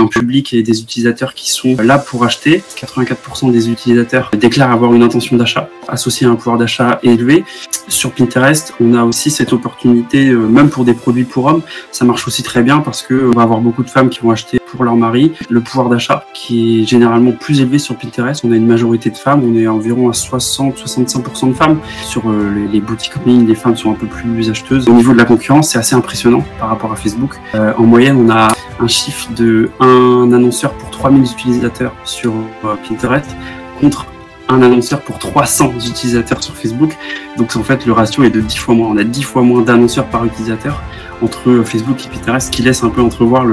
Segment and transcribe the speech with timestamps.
[0.00, 2.62] un public et des utilisateurs qui sont là pour acheter.
[2.76, 7.44] 84% des utilisateurs déclarent avoir une intention d'achat associée à un pouvoir d'achat élevé.
[7.88, 12.04] Sur Pinterest, on a aussi cette opportunité, euh, même pour des produits pour hommes, ça
[12.04, 14.60] marche aussi très bien parce que on va avoir beaucoup de femmes qui vont acheter
[14.70, 15.32] pour leur mari.
[15.48, 18.44] Le pouvoir d'achat qui est généralement plus élevé sur Pinterest.
[18.44, 21.80] On a une majorité de femmes, on est environ à 60-65% de femmes.
[22.04, 24.88] Sur euh, les, boutiques en ligne, les femmes sont un peu plus acheteuses.
[24.88, 27.34] Au niveau de la concurrence, c'est assez impressionnant par rapport à Facebook.
[27.54, 28.48] Euh, en moyenne, on a
[28.80, 32.32] un chiffre de un annonceur pour 3000 utilisateurs sur
[32.64, 33.36] euh, Pinterest
[33.80, 34.06] contre
[34.48, 36.96] un annonceur pour 300 utilisateurs sur Facebook.
[37.36, 38.88] Donc en fait, le ratio est de 10 fois moins.
[38.88, 40.82] On a 10 fois moins d'annonceurs par utilisateur
[41.22, 43.44] entre Facebook et Pinterest, qui laisse un peu entrevoir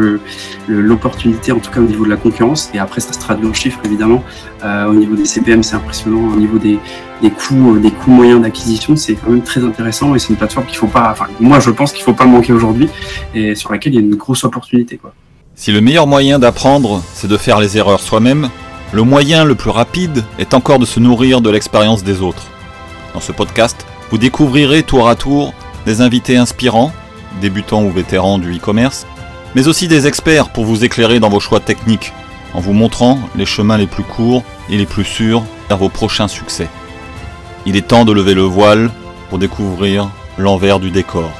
[0.67, 2.71] l'opportunité, en tout cas au niveau de la concurrence.
[2.73, 4.23] Et après, ça se traduit en chiffres, évidemment.
[4.63, 6.33] Euh, au niveau des CPM, c'est impressionnant.
[6.33, 6.79] Au niveau des,
[7.29, 10.15] coûts, euh, des coûts moyens d'acquisition, c'est quand même très intéressant.
[10.15, 12.53] Et c'est une plateforme qu'il faut pas, enfin, moi, je pense qu'il faut pas manquer
[12.53, 12.89] aujourd'hui
[13.35, 14.99] et sur laquelle il y a une grosse opportunité.
[15.59, 18.51] Si le meilleur moyen d'apprendre, c'est de faire les erreurs soi-même,
[18.93, 22.45] le moyen le plus rapide est encore de se nourrir de l'expérience des autres.
[23.15, 25.55] Dans ce podcast, vous découvrirez tour à tour
[25.87, 26.93] des invités inspirants
[27.41, 29.07] débutants ou vétérans du e-commerce,
[29.55, 32.13] mais aussi des experts pour vous éclairer dans vos choix techniques,
[32.53, 36.27] en vous montrant les chemins les plus courts et les plus sûrs vers vos prochains
[36.27, 36.69] succès.
[37.65, 38.91] Il est temps de lever le voile
[39.29, 41.31] pour découvrir l'envers du décor.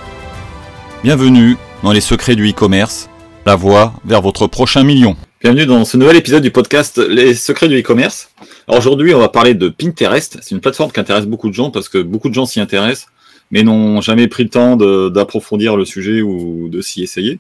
[1.04, 3.10] Bienvenue dans les secrets du e-commerce,
[3.48, 5.16] la voie vers votre prochain million.
[5.40, 8.30] Bienvenue dans ce nouvel épisode du podcast Les secrets du e-commerce.
[8.68, 10.38] Aujourd'hui, on va parler de Pinterest.
[10.42, 13.08] C'est une plateforme qui intéresse beaucoup de gens parce que beaucoup de gens s'y intéressent
[13.50, 17.40] mais n'ont jamais pris le temps d'approfondir le sujet ou de s'y essayer.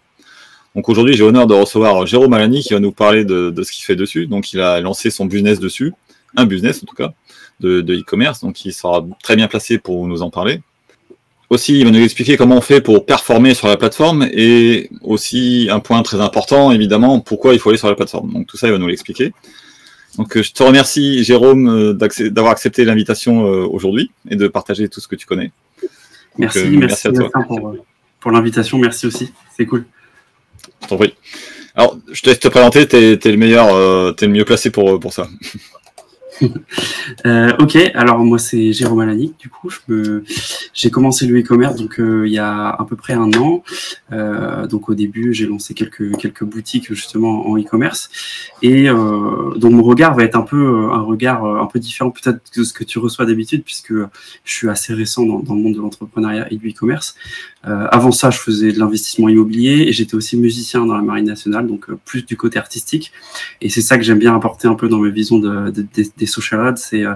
[0.75, 3.83] Donc aujourd'hui, j'ai l'honneur de recevoir Jérôme Alani qui va nous parler de, ce qu'il
[3.83, 4.27] fait dessus.
[4.27, 5.93] Donc il a lancé son business dessus,
[6.37, 7.11] un business en tout cas,
[7.59, 10.61] de e-commerce, donc il sera très bien placé pour nous en parler.
[11.49, 15.69] Aussi, il va nous expliquer comment on fait pour performer sur la plateforme et aussi
[15.71, 18.33] un point très important, évidemment, pourquoi il faut aller sur la plateforme.
[18.33, 19.31] Donc tout ça, il va nous l'expliquer.
[20.17, 24.99] Donc je te remercie, Jérôme, euh, d'avoir accepté l'invitation euh, aujourd'hui et de partager tout
[24.99, 25.51] ce que tu connais.
[26.37, 27.29] Merci, euh, merci, à toi.
[28.19, 29.85] Pour, l'invitation, merci aussi, c'est cool.
[30.81, 31.13] Je t'en prie.
[31.75, 34.45] Alors, je te laisse te présenter, tu es, le meilleur, euh, tu es le mieux
[34.45, 35.27] placé pour, pour ça.
[37.25, 39.69] Euh, ok, alors moi c'est Jérôme Alani, du coup,
[40.73, 43.63] j'ai commencé le e-commerce donc euh, il y a à peu près un an.
[44.11, 48.09] Euh, donc au début, j'ai lancé quelques quelques boutiques justement en e-commerce
[48.61, 52.63] et donc mon regard va être un peu un regard un peu différent peut-être de
[52.63, 56.51] ce que tu reçois d'habitude puisque je suis assez récent dans, le monde de l'entrepreneuriat
[56.51, 57.15] et du e-commerce.
[57.63, 61.67] avant ça, je faisais de l'investissement immobilier et j'étais aussi musicien dans la marine nationale,
[61.67, 63.11] donc plus du côté artistique.
[63.61, 66.65] Et c'est ça que j'aime bien apporter un peu dans mes visions de, des social
[66.65, 67.15] ads, c'est euh,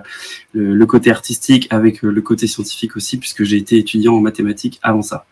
[0.54, 4.80] le, côté artistique avec euh, le côté scientifique aussi, puisque j'ai été étudiant en mathématiques
[4.82, 5.26] avant ça.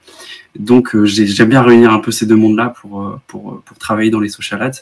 [0.58, 4.20] Donc euh, j'aime bien réunir un peu ces deux mondes-là pour, pour, pour travailler dans
[4.20, 4.82] les social ads.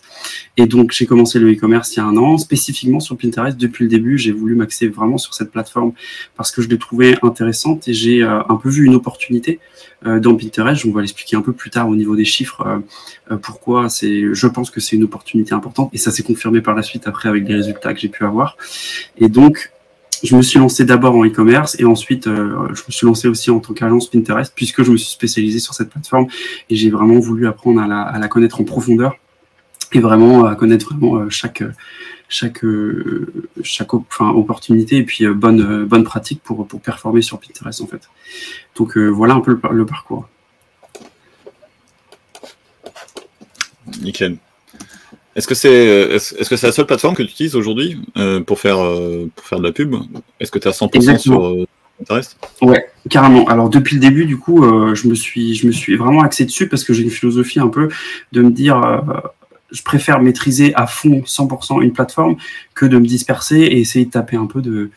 [0.55, 3.57] Et donc j'ai commencé le e-commerce il y a un an, spécifiquement sur Pinterest.
[3.57, 5.93] Depuis le début, j'ai voulu m'axer vraiment sur cette plateforme
[6.35, 9.59] parce que je l'ai trouvée intéressante et j'ai un peu vu une opportunité
[10.05, 10.85] dans Pinterest.
[10.85, 12.81] On va l'expliquer un peu plus tard au niveau des chiffres.
[13.41, 16.83] pourquoi c'est, je pense que c'est une opportunité importante et ça s'est confirmé par la
[16.83, 18.57] suite après avec les résultats que j'ai pu avoir.
[19.17, 19.71] Et donc,
[20.23, 23.51] je me suis lancé d'abord en e-commerce et ensuite euh, je me suis lancé aussi
[23.51, 26.27] en tant qu'agence Pinterest puisque je me suis spécialisé sur cette plateforme
[26.69, 27.87] et j'ai vraiment voulu apprendre à
[28.19, 29.15] la, connaître en profondeur
[29.93, 31.63] et vraiment à connaître vraiment euh, chaque
[32.29, 33.31] chaque euh,
[33.63, 38.09] chaque opportunité et puis bonne bonne pratique pour pour performer sur Pinterest en fait.
[38.75, 40.27] Donc voilà un peu le, le parcours.
[44.01, 44.37] Nickel.
[45.37, 48.59] Est-ce que c'est est-ce, que c'est la seule plateforme que tu utilises aujourd'hui euh, pour
[48.59, 49.95] faire euh, pour faire de la pub?
[50.39, 51.67] Est-ce que tu es à 100% sur euh,
[51.99, 52.37] Pinterest?
[52.63, 53.45] Ouais, carrément.
[53.47, 54.63] Alors depuis le début, du coup,
[54.95, 57.67] je me suis je me suis vraiment axé dessus parce que j'ai une philosophie un
[57.67, 57.87] peu
[58.31, 58.81] de me dire
[59.69, 62.37] je préfère maîtriser à fond 100% une plateforme
[62.73, 64.89] que de me disperser et essayer de taper un peu de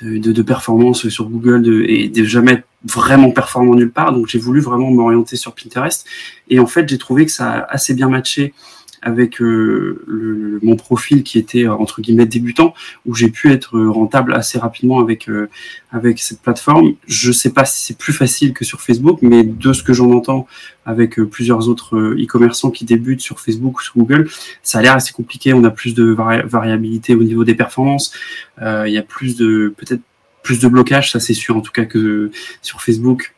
[0.00, 4.14] de, de, performance sur Google de, et de jamais être vraiment performant nulle part.
[4.14, 6.06] Donc j'ai voulu vraiment m'orienter sur Pinterest.
[6.48, 8.54] Et en fait, j'ai trouvé que ça a assez bien matché
[9.02, 12.72] avec euh, le, mon profil qui était euh, entre guillemets débutant,
[13.04, 15.48] où j'ai pu être rentable assez rapidement avec euh,
[15.90, 16.94] avec cette plateforme.
[17.06, 20.10] Je sais pas si c'est plus facile que sur Facebook, mais de ce que j'en
[20.12, 20.46] entends
[20.86, 24.28] avec plusieurs autres e-commerçants qui débutent sur Facebook ou sur Google,
[24.62, 25.52] ça a l'air assez compliqué.
[25.52, 28.12] On a plus de variabilité au niveau des performances.
[28.60, 30.02] Il y a plus de peut-être
[30.42, 32.32] plus de blocage, ça c'est sûr en tout cas que
[32.62, 33.32] sur Facebook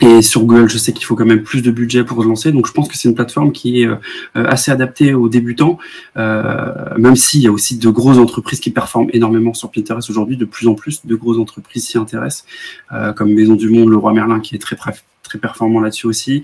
[0.00, 2.52] et sur Google, je sais qu'il faut quand même plus de budget pour se lancer.
[2.52, 3.96] Donc, je pense que c'est une plateforme qui est euh,
[4.34, 5.78] assez adaptée aux débutants,
[6.16, 10.36] euh, même s'il y a aussi de grosses entreprises qui performent énormément sur Pinterest aujourd'hui.
[10.36, 12.44] De plus en plus, de grosses entreprises s'y intéressent,
[12.92, 14.76] euh, comme Maison du Monde, Le Roi Merlin, qui est très,
[15.28, 16.42] très performant là-dessus aussi.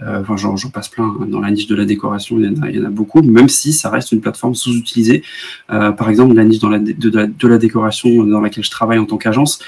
[0.00, 1.26] enfin, j'en passe plein hein.
[1.26, 4.12] dans la niche de la décoration, il y, en a, beaucoup, même si ça reste
[4.12, 5.22] une plateforme sous-utilisée.
[5.68, 8.98] par exemple, la niche dans la, de, la, de, la, décoration dans laquelle je travaille
[8.98, 9.58] en tant qu'agence,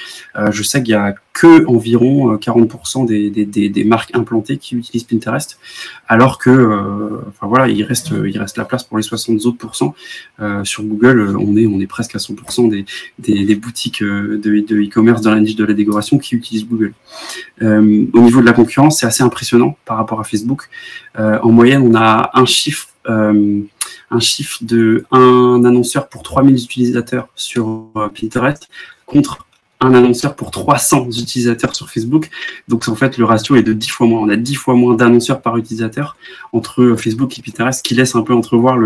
[0.50, 5.58] je sais qu'il y a que environ 40% des, marques implantées qui utilisent Pinterest,
[6.08, 9.58] alors que, enfin voilà, il reste, il reste la place pour les 60 autres
[10.64, 12.84] sur Google, on est, on est presque à 100%
[13.18, 16.92] des, boutiques de e-commerce dans la niche de la décoration qui utilisent Google.
[17.62, 20.68] Euh, au niveau de la concurrence, c'est assez impressionnant par rapport à Facebook.
[21.18, 23.60] Euh, en moyenne, on a un chiffre, euh,
[24.10, 28.68] un chiffre de un annonceur pour 3000 utilisateurs sur Pinterest
[29.06, 29.47] contre
[29.80, 32.30] un annonceur pour 300 utilisateurs sur Facebook.
[32.66, 34.20] Donc en fait, le ratio est de 10 fois moins.
[34.20, 36.16] On a 10 fois moins d'annonceurs par utilisateur
[36.52, 38.76] entre Facebook et Pinterest, qui laisse un peu entrevoir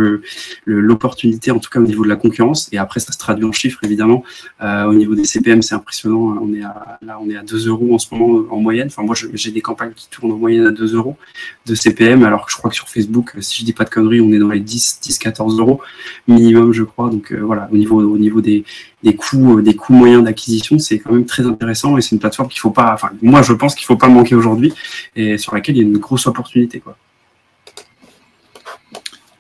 [0.67, 2.69] l'opportunité, le, en tout cas au niveau de la concurrence.
[2.73, 4.23] Et après, ça se traduit en chiffres, évidemment.
[4.63, 6.39] Euh, au niveau des CPM, c'est impressionnant.
[6.43, 8.89] On est à, là, on est à 2 euros en ce moment en moyenne.
[8.89, 11.17] Enfin, moi, j'ai des campagnes qui tournent en moyenne à 2 euros
[11.65, 14.21] de CPM, alors que je crois que sur Facebook, si je dis pas de conneries,
[14.21, 15.81] on est dans les 10, 10 14 euros
[16.29, 17.09] minimum, je crois.
[17.09, 18.65] Donc euh, voilà, au niveau, au niveau des,
[19.03, 22.21] des coûts, euh, des coûts moyens d'acquisition, c'est quand même très intéressant et c'est une
[22.21, 24.73] plateforme qu'il faut pas, enfin, moi je pense qu'il faut pas manquer aujourd'hui
[25.17, 26.97] et sur laquelle il y a une grosse opportunité, quoi.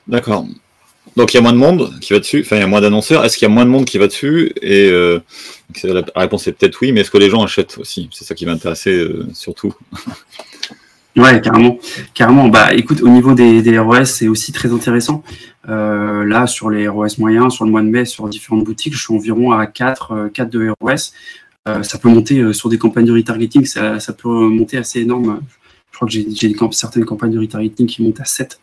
[0.09, 0.47] D'accord.
[1.17, 2.81] Donc il y a moins de monde qui va dessus, enfin il y a moins
[2.81, 3.25] d'annonceurs.
[3.25, 5.21] Est-ce qu'il y a moins de monde qui va dessus Et euh,
[5.85, 8.09] la réponse est peut-être oui, mais est-ce que les gens achètent aussi?
[8.13, 9.75] C'est ça qui m'intéressait euh, surtout.
[11.17, 11.79] Ouais, carrément.
[12.15, 12.49] Carrément.
[12.49, 15.23] Bah, écoute, au niveau des, ROS, c'est aussi très intéressant.
[15.69, 19.03] Euh, là, sur les ROS moyens, sur le mois de mai, sur différentes boutiques, je
[19.03, 21.13] suis environ à 4, 4 euh, de ROS.
[21.69, 25.01] Euh, ça peut monter euh, sur des campagnes de retargeting, ça, ça peut monter assez
[25.01, 25.41] énorme.
[25.93, 28.59] Je crois que j'ai certaines campagnes de retargeting qui montent à 7.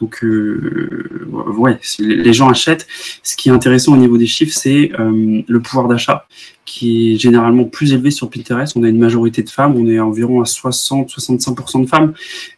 [0.00, 2.86] Donc, euh, ouais, les gens achètent.
[3.22, 6.26] Ce qui est intéressant au niveau des chiffres, c'est euh, le pouvoir d'achat
[6.64, 8.76] qui est généralement plus élevé sur Pinterest.
[8.76, 12.12] On a une majorité de femmes, on est environ à 60-65% de femmes.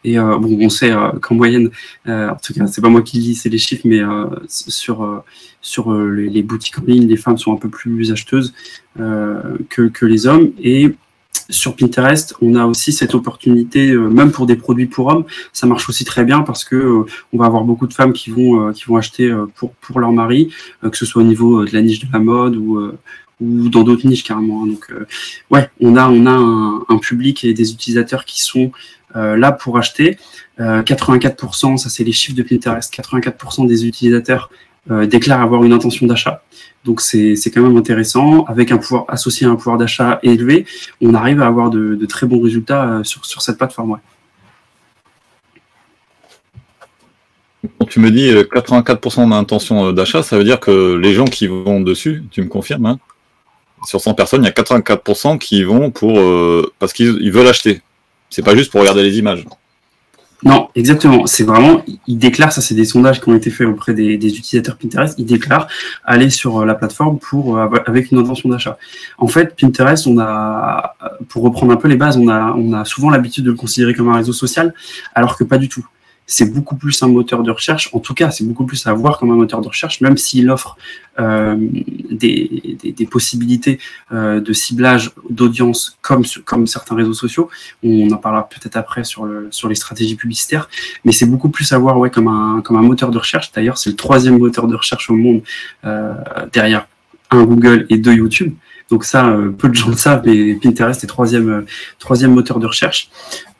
[0.05, 0.93] Et euh, bon, on sait
[1.23, 1.71] qu'en moyenne,
[2.07, 4.01] en tout cas, c'est pas moi qui lis, c'est les chiffres, mais
[4.49, 5.23] sur
[5.63, 8.53] sur les, boutiques en ligne, les femmes sont un peu plus acheteuses
[8.97, 10.51] que, que les hommes.
[11.51, 15.67] Sur Pinterest, on a aussi cette opportunité, euh, même pour des produits pour hommes, ça
[15.67, 18.69] marche aussi très bien parce que euh, on va avoir beaucoup de femmes qui vont
[18.69, 20.53] euh, qui vont acheter pour pour leur mari,
[20.83, 22.81] que ce soit au niveau de la niche de la mode ou
[23.41, 24.63] ou dans d'autres niches carrément.
[24.63, 24.69] Hein.
[24.69, 24.93] Donc
[25.51, 28.71] ouais, on a on a un, un, public et des utilisateurs qui sont
[29.15, 30.19] là pour acheter.
[30.59, 34.51] 84%, ça c'est les chiffres de Pinterest, 84% des utilisateurs
[34.89, 36.43] déclarent avoir une intention d'achat.
[36.85, 38.45] Donc c'est quand même intéressant.
[38.45, 40.67] Avec un pouvoir associé à un pouvoir d'achat élevé,
[41.01, 43.99] on arrive à avoir de, très bons résultats euh, sur, cette plateforme.
[47.89, 51.49] tu me dis 84% euh, d'intention euh, d'achat, ça veut dire que les gens qui
[51.49, 52.99] vont dessus, tu me confirmes, hein,
[53.85, 56.19] sur 100 personnes, il y a 84% qui vont pour
[56.79, 57.83] parce qu'ils veulent acheter.
[58.29, 59.45] C'est pas juste pour regarder les images.
[60.43, 61.27] Non, exactement.
[61.27, 64.77] C'est vraiment, ils déclarent, ça c'est des sondages qui ont été faits auprès des, utilisateurs
[64.77, 65.69] Pinterest, ils déclarent
[66.05, 68.79] aller sur euh, la plateforme pour euh, avec une intention d'achat.
[69.19, 70.97] En fait, Pinterest, on a,
[71.29, 73.95] pour reprendre un peu les bases, on a, on a souvent l'habitude de le considérer
[73.95, 74.75] comme un réseau social,
[75.15, 75.87] alors que pas du tout
[76.31, 77.91] c'est beaucoup plus un moteur de recherche.
[77.93, 80.49] En tout cas, c'est beaucoup plus à voir comme un moteur de recherche, même s'il
[80.49, 80.77] offre
[81.19, 81.57] euh,
[82.09, 83.81] des, possibilités
[84.13, 86.25] euh, de ciblage d'audience comme,
[86.67, 87.51] certains réseaux sociaux.
[87.83, 90.69] On en parlera peut-être après sur, le, sur les stratégies publicitaires,
[91.05, 93.51] mais c'est beaucoup plus à voir ouais, comme, un, comme un moteur de recherche.
[93.51, 95.43] D'ailleurs, c'est le troisième moteur de recherche au monde
[95.85, 96.15] euh,
[96.53, 96.87] derrière
[97.33, 98.55] un Google et deux YouTube.
[98.91, 101.63] Donc ça, euh, peu de gens le savent, mais Pinterest est troisième, euh,
[101.99, 103.09] troisième moteur de recherche.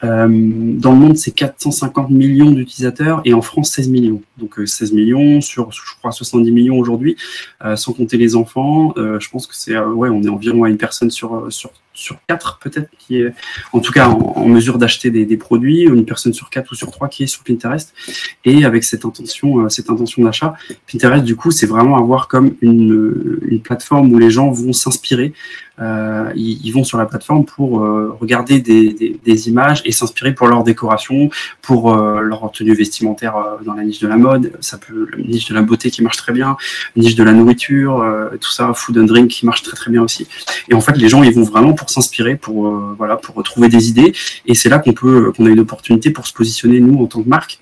[0.03, 4.23] Euh, dans le monde, c'est 450 millions d'utilisateurs et en France, 16 millions.
[4.39, 7.17] Donc 16 millions sur, je crois, 70 millions aujourd'hui,
[7.77, 8.95] sans compter les enfants.
[8.97, 11.71] je pense que c'est, ouais, on est environ à une personne sur, sur
[12.01, 13.35] sur quatre peut-être qui est
[13.73, 17.09] en tout cas en, mesure d'acheter des, produits, une personne sur quatre ou sur trois
[17.09, 17.93] qui est sur Pinterest.
[18.45, 20.55] Et avec cette intention, euh, cette intention d'achat,
[20.91, 25.35] Pinterest du coup c'est vraiment avoir comme une, une plateforme où les gens vont s'inspirer
[25.81, 30.47] euh, ils, vont sur la plateforme pour euh, regarder des, des, images et s'inspirer pour
[30.47, 31.31] leur décoration,
[31.63, 34.53] pour euh, leur tenue vestimentaire dans la niche de la mode.
[34.61, 36.57] Ça peut la niche de la beauté qui marche très bien,
[36.97, 38.05] niche de la nourriture,
[38.41, 40.27] tout ça, food and drink qui marche très très bien aussi.
[40.69, 43.89] Et en fait, les gens ils vont vraiment pour s'inspirer, pour voilà, pour trouver des
[43.89, 44.13] idées.
[44.47, 47.23] Et c'est là qu'on peut qu'on a une opportunité pour se positionner nous en tant
[47.23, 47.59] que marque.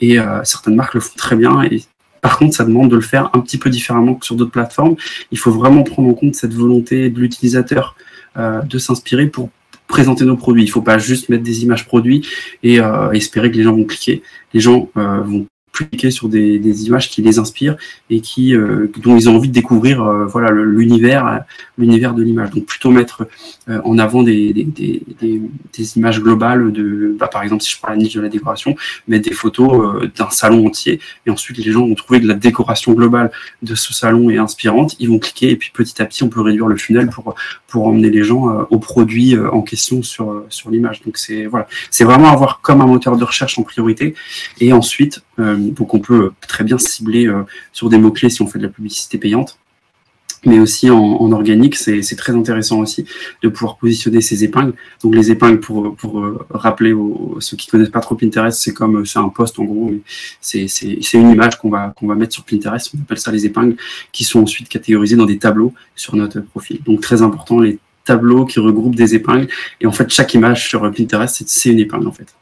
[0.00, 1.82] Et certaines marques le font très bien et
[2.20, 4.96] par contre, ça demande de le faire un petit peu différemment que sur d'autres plateformes.
[5.30, 7.96] Il faut vraiment prendre en compte cette volonté de l'utilisateur
[8.36, 9.50] euh, de s'inspirer pour
[9.86, 10.64] présenter nos produits.
[10.64, 12.26] Il faut pas juste mettre des images produits
[12.62, 14.22] et euh, espérer que les gens vont cliquer.
[14.52, 15.46] Les gens euh, vont
[15.86, 17.76] cliquer sur des, images qui les inspirent
[18.10, 18.54] et qui
[19.02, 21.44] dont ils ont envie de découvrir voilà l'univers
[21.76, 22.50] l'univers de l'image.
[22.50, 23.26] Donc plutôt mettre
[23.68, 28.14] en avant des, des, images globales de bah, par exemple si je prends la niche
[28.14, 32.20] de la décoration, mettre des photos d'un salon entier et ensuite les gens vont trouver
[32.20, 33.30] que la décoration globale
[33.62, 36.40] de ce salon est inspirante, ils vont cliquer et puis petit à petit on peut
[36.40, 37.34] réduire le funnel pour
[37.66, 41.02] pour emmener les gens au produit en question sur sur l'image.
[41.02, 44.14] Donc c'est voilà, c'est vraiment avoir comme un moteur de recherche en priorité.
[44.60, 48.42] Et ensuite, euh, donc on peut très bien cibler euh, sur des mots clés si
[48.42, 49.58] on fait de la publicité payante
[50.44, 53.04] mais aussi en, organique, c'est très intéressant aussi
[53.42, 54.74] de pouvoir positionner ces épingles.
[55.02, 59.04] Donc les épingles, pour, euh, rappeler aux, ceux qui connaissent pas trop Pinterest, c'est comme
[59.04, 59.92] c'est un post en gros,
[60.40, 60.66] c'est
[61.14, 62.92] une image qu'on va qu'on va mettre sur Pinterest.
[62.96, 63.76] On appelle ça les épingles,
[64.12, 66.80] qui sont ensuite catégorisées dans des tableaux sur notre profil.
[66.84, 69.48] Donc très important, les tableau qui regroupe des épingles.
[69.80, 72.34] Et en fait, chaque image sur Pinterest, c'est une épingle en fait.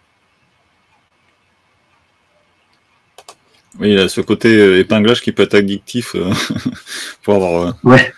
[3.78, 6.32] Oui, il y a ce côté euh, épinglage qui peut être addictif euh,
[7.22, 7.68] pour avoir.
[7.68, 8.12] Euh, ouais.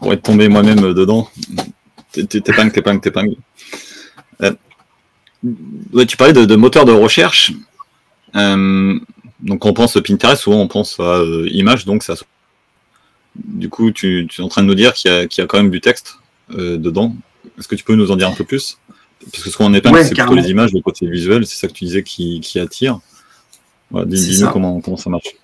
[0.00, 1.28] Pour être tombé moi-même dedans.
[2.12, 3.36] T'épingles, t'épingles, t'épingles.
[5.92, 7.52] Ouais, tu parlais de, moteur de recherche.
[8.34, 12.14] donc on pense Pinterest, souvent on pense à image, donc ça.
[13.36, 15.80] Du coup, tu, es en train de nous dire qu'il y, a quand même du
[15.80, 16.18] texte
[16.52, 17.16] euh, dedans.
[17.58, 18.78] Est-ce que tu peux nous en dire un peu plus?
[19.30, 21.72] Parce que ce qu'on épingle, c'est plutôt les images, le côté visuel, c'est ça que
[21.72, 23.00] tu disais qui, qui attire.
[23.90, 25.34] Dis-nous comment, comment ça marche.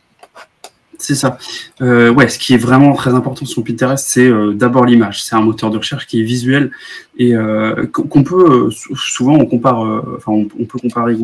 [1.00, 1.38] C'est ça.
[1.80, 5.24] Euh, ouais, ce qui est vraiment très important sur Pinterest, c'est euh, d'abord l'image.
[5.24, 6.70] C'est un moteur de recherche qui est visuel
[7.16, 9.80] et euh, qu'on peut souvent on compare,
[10.16, 11.16] enfin on, peut comparer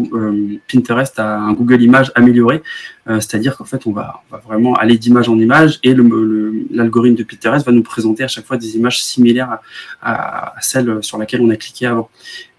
[0.70, 2.62] Pinterest à un Google Images amélioré,
[3.06, 5.94] c'est-à-dire qu'en fait on va, vraiment aller d'image en image et
[6.70, 9.58] l'algorithme de Pinterest va nous présenter à chaque fois des images similaires
[10.02, 12.10] à, à, celle sur laquelle on a cliqué avant.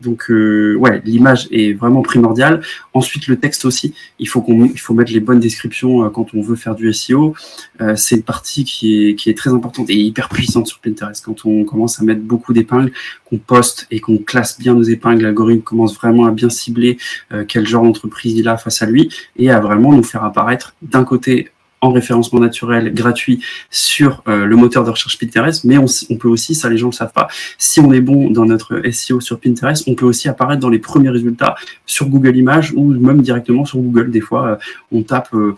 [0.01, 2.61] Donc ouais, l'image est vraiment primordiale.
[2.95, 6.41] Ensuite le texte aussi, il faut qu'on, il faut mettre les bonnes descriptions quand on
[6.41, 10.67] veut faire du SEO euh, c'est une partie qui est, très importante et hyper puissante
[10.67, 11.23] sur Pinterest.
[11.23, 12.91] Quand on commence à mettre beaucoup d'épingles,
[13.25, 16.97] qu'on poste et qu'on classe bien nos épingles, l'algorithme commence vraiment à bien cibler
[17.31, 20.75] euh, quel genre d'entreprise il a face à lui et à vraiment nous faire apparaître
[20.81, 26.15] d'un côté en référencement naturel gratuit sur euh, le moteur de recherche Pinterest, mais on,
[26.17, 28.81] peut aussi, ça les gens ne le savent pas, si on est bon dans notre
[28.91, 31.55] SEO sur Pinterest, on peut aussi apparaître dans les premiers résultats
[31.85, 34.11] sur Google Images ou même directement sur Google.
[34.11, 34.55] Des fois, euh,
[34.91, 35.55] on, tape, euh,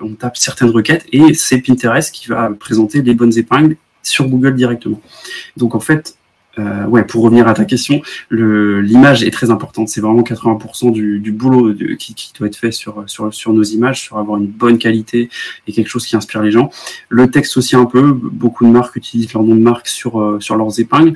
[0.00, 4.54] on tape certaines requêtes et c'est Pinterest qui va présenter les bonnes épingles sur Google
[4.54, 5.00] directement.
[5.56, 6.16] Donc en fait,
[6.60, 9.88] euh, ouais, pour revenir à ta question, l'image est très importante.
[9.88, 13.04] C'est vraiment 80% du, boulot qui, doit être fait sur,
[13.48, 15.28] nos images, sur avoir une bonne qualité
[15.66, 16.70] et quelque chose qui inspire les gens.
[17.08, 18.12] Le texte aussi un peu.
[18.12, 21.14] Beaucoup de marques utilisent leur nom de marque sur, euh, leurs épingles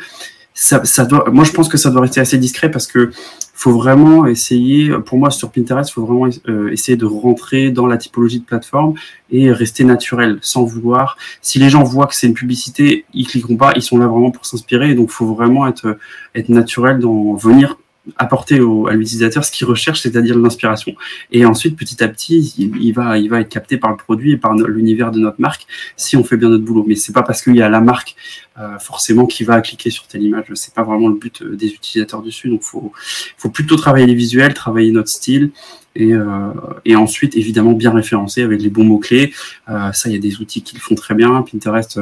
[0.54, 3.10] ça doit, moi, je pense que ça doit rester assez discret parce que
[3.54, 7.96] faut vraiment essayer, pour moi, sur Pinterest, faut vraiment euh, essayer de rentrer dans la
[7.96, 8.94] typologie de plateforme
[9.30, 11.16] et rester naturel, sans vouloir.
[11.40, 14.32] Si les gens voient que c'est une publicité, ils cliqueront pas, ils sont là vraiment
[14.32, 14.94] pour s'inspirer.
[14.94, 15.96] Donc, faut vraiment être,
[16.34, 17.76] être naturel dans venir
[18.16, 20.94] apporter au, à l'utilisateur ce qu'il recherche, c'est-à-dire l'inspiration.
[21.32, 24.36] Et ensuite, petit à petit, il, va, il va être capté par le produit et
[24.36, 26.84] par l'univers de notre marque si on fait bien notre boulot.
[26.86, 28.14] Mais c'est pas parce qu'il y a la marque
[28.58, 30.46] euh, forcément qui va cliquer sur telle image.
[30.54, 32.48] C'est pas vraiment le but euh, des utilisateurs dessus.
[32.48, 32.92] Donc, faut,
[33.36, 35.50] faut plutôt travailler les visuels, travailler notre style.
[35.96, 36.50] Et, euh,
[36.84, 39.32] et ensuite, évidemment, bien référencer avec les bons mots-clés.
[39.68, 41.42] Euh, ça, il y a des outils qui le font très bien.
[41.42, 42.00] Pinterest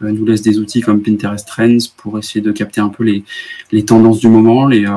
[0.00, 3.24] nous laisse des outils comme Pinterest Trends pour essayer de capter un peu les,
[3.72, 4.90] les tendances du moment, les, euh,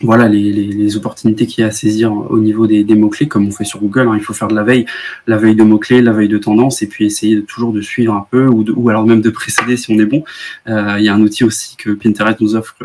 [0.00, 3.46] voilà les, les, opportunités qu'il y a à saisir au niveau des, des mots-clés, comme
[3.48, 4.08] on fait sur Google.
[4.08, 4.14] Hein.
[4.16, 4.86] Il faut faire de la veille,
[5.26, 8.14] la veille de mots-clés, la veille de tendance, et puis essayer de, toujours de suivre
[8.14, 10.22] un peu, ou, ou alors même de précéder si on est bon.
[10.68, 12.76] Euh, il y a un outil aussi que Pinterest nous offre,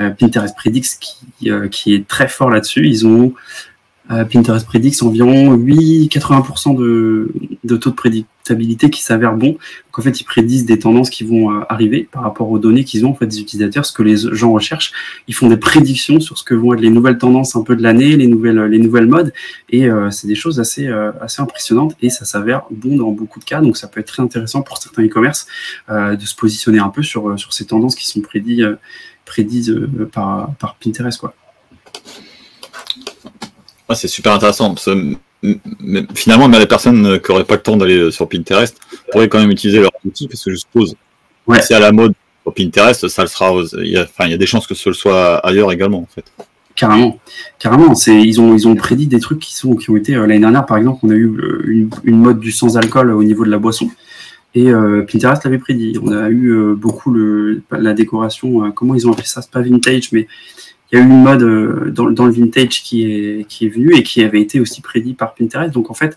[0.00, 2.86] euh, Pinterest Predicts, qui, euh, qui est très fort là-dessus.
[2.86, 3.32] Ils ont euh,
[4.10, 9.50] Pinterest Predicts environ 8-80% de, de, taux de prédictabilité qui s'avère bon.
[9.50, 12.84] Donc en fait, ils prédisent des tendances qui vont euh, arriver par rapport aux données
[12.84, 14.92] qu'ils ont en fait des utilisateurs, ce que les gens recherchent.
[15.28, 17.82] Ils font des prédictions sur ce que vont être les nouvelles tendances un peu de
[17.82, 19.32] l'année, les nouvelles les nouvelles modes,
[19.68, 20.88] et euh, c'est des choses assez
[21.20, 23.60] assez impressionnantes et ça s'avère bon dans beaucoup de cas.
[23.60, 25.46] Donc ça peut être très intéressant pour certains e-commerce
[25.88, 28.64] de se positionner un peu sur sur ces tendances qui sont prédites
[29.24, 29.72] prédites
[30.12, 31.34] par par Pinterest quoi
[33.94, 34.74] c'est super intéressant.
[36.14, 38.76] finalement, mais les personnes qui n'auraient pas le temps d'aller sur Pinterest
[39.10, 40.94] pourraient quand même utiliser leur outil parce que je suppose
[41.46, 41.62] ouais.
[41.62, 43.52] c'est à la mode sur Pinterest, ça le sera.
[43.78, 46.06] Il y, a, enfin, il y a des chances que ce soit ailleurs également en
[46.06, 46.24] fait.
[46.76, 47.18] Carrément,
[47.58, 47.94] carrément.
[47.94, 50.40] C'est ils ont ils ont prédit des trucs qui sont qui ont été euh, l'année
[50.40, 53.50] dernière par exemple, on a eu euh, une, mode du sans alcool au niveau de
[53.50, 53.90] la boisson.
[54.54, 55.98] Et euh, Pinterest l'avait prédit.
[56.02, 59.42] On a eu beaucoup le, la décoration, comment ils ont appelé ça?
[59.42, 60.26] C'est pas vintage, mais
[60.92, 64.22] il y a eu une mode euh, dans, le vintage qui est, venue et qui
[64.22, 65.72] avait été aussi prédit par Pinterest.
[65.72, 66.16] Donc en fait,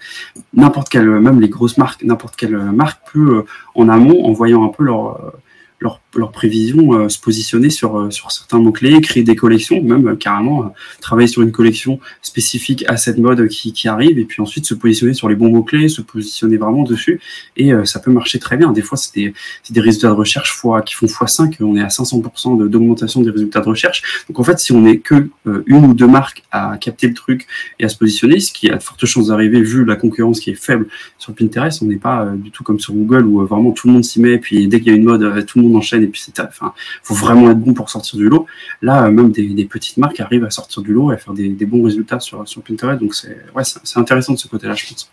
[0.54, 4.70] n'importe quelle, même les grosses marques, n'importe quelle marque peut en amont, en voyant un
[4.70, 5.34] peu leur
[5.80, 10.08] leur, leur prévision, euh, se positionner sur, euh, sur certains mots-clés, créer des collections, même
[10.08, 14.42] euh, carrément travailler sur une collection spécifique à cette mode qui, qui, arrive, et puis
[14.42, 17.20] ensuite se positionner sur les bons mots-clés, se positionner vraiment dessus,
[17.58, 18.72] et ça peut marcher très bien.
[18.72, 19.34] Des fois, c'est des,
[19.70, 23.62] des, résultats de recherche fois, qui font x5, on est à 500% d'augmentation des résultats
[23.62, 24.26] de recherche.
[24.30, 25.30] Donc en fait, si on n'est que
[25.66, 27.48] une ou deux marques à capter le truc
[27.80, 30.52] et à se positionner, ce qui a de fortes chances d'arriver vu la concurrence qui
[30.52, 33.88] est faible sur Pinterest, on n'est pas du tout comme sur Google où vraiment tout
[33.88, 36.03] le monde s'y met, puis dès qu'il y a une mode, tout le monde enchaîne
[36.04, 38.46] et puis c'est, enfin, faut vraiment être bon pour sortir du lot.
[38.82, 41.50] Là, euh, même des, petites marques arrivent à sortir du lot et à faire des,
[41.66, 43.00] bons résultats sur, sur Pinterest.
[43.00, 45.10] Donc c'est, ouais, c'est, intéressant de ce côté-là, je pense.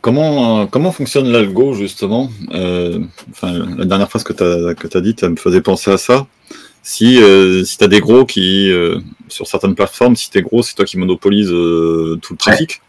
[0.00, 2.30] comment, comment fonctionne l'algo justement?
[2.52, 3.00] Euh,
[3.30, 5.98] enfin, La dernière phrase que tu as, que as dit, ça me faisait penser à
[5.98, 6.26] ça.
[6.82, 8.70] Si, euh, si tu as des gros qui,
[9.28, 12.80] sur certaines plateformes, si tu es gros, c'est toi qui monopolise tout le trafic.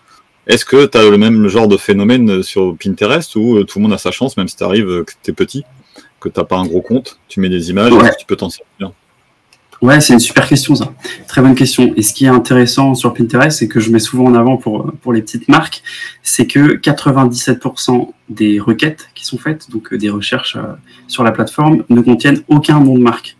[0.47, 3.83] Est-ce que tu as le même genre de phénomène sur Pinterest où euh, tout le
[3.83, 5.63] monde a sa chance, même si tu arrives, euh, que tu es petit,
[6.19, 8.49] que tu n'as pas un gros compte, tu mets des images, et tu peux t'en
[8.49, 8.91] servir?
[9.81, 10.93] Ouais, c'est une super question ça.
[11.27, 11.93] Très bonne question.
[11.97, 14.91] Et ce qui est intéressant sur Pinterest, c'est que je mets souvent en avant pour,
[15.01, 15.83] pour les petites marques,
[16.23, 20.57] c'est que 97% des requêtes qui sont faites, donc euh, des recherches
[21.07, 23.35] sur la plateforme, ne contiennent aucun nom de marque.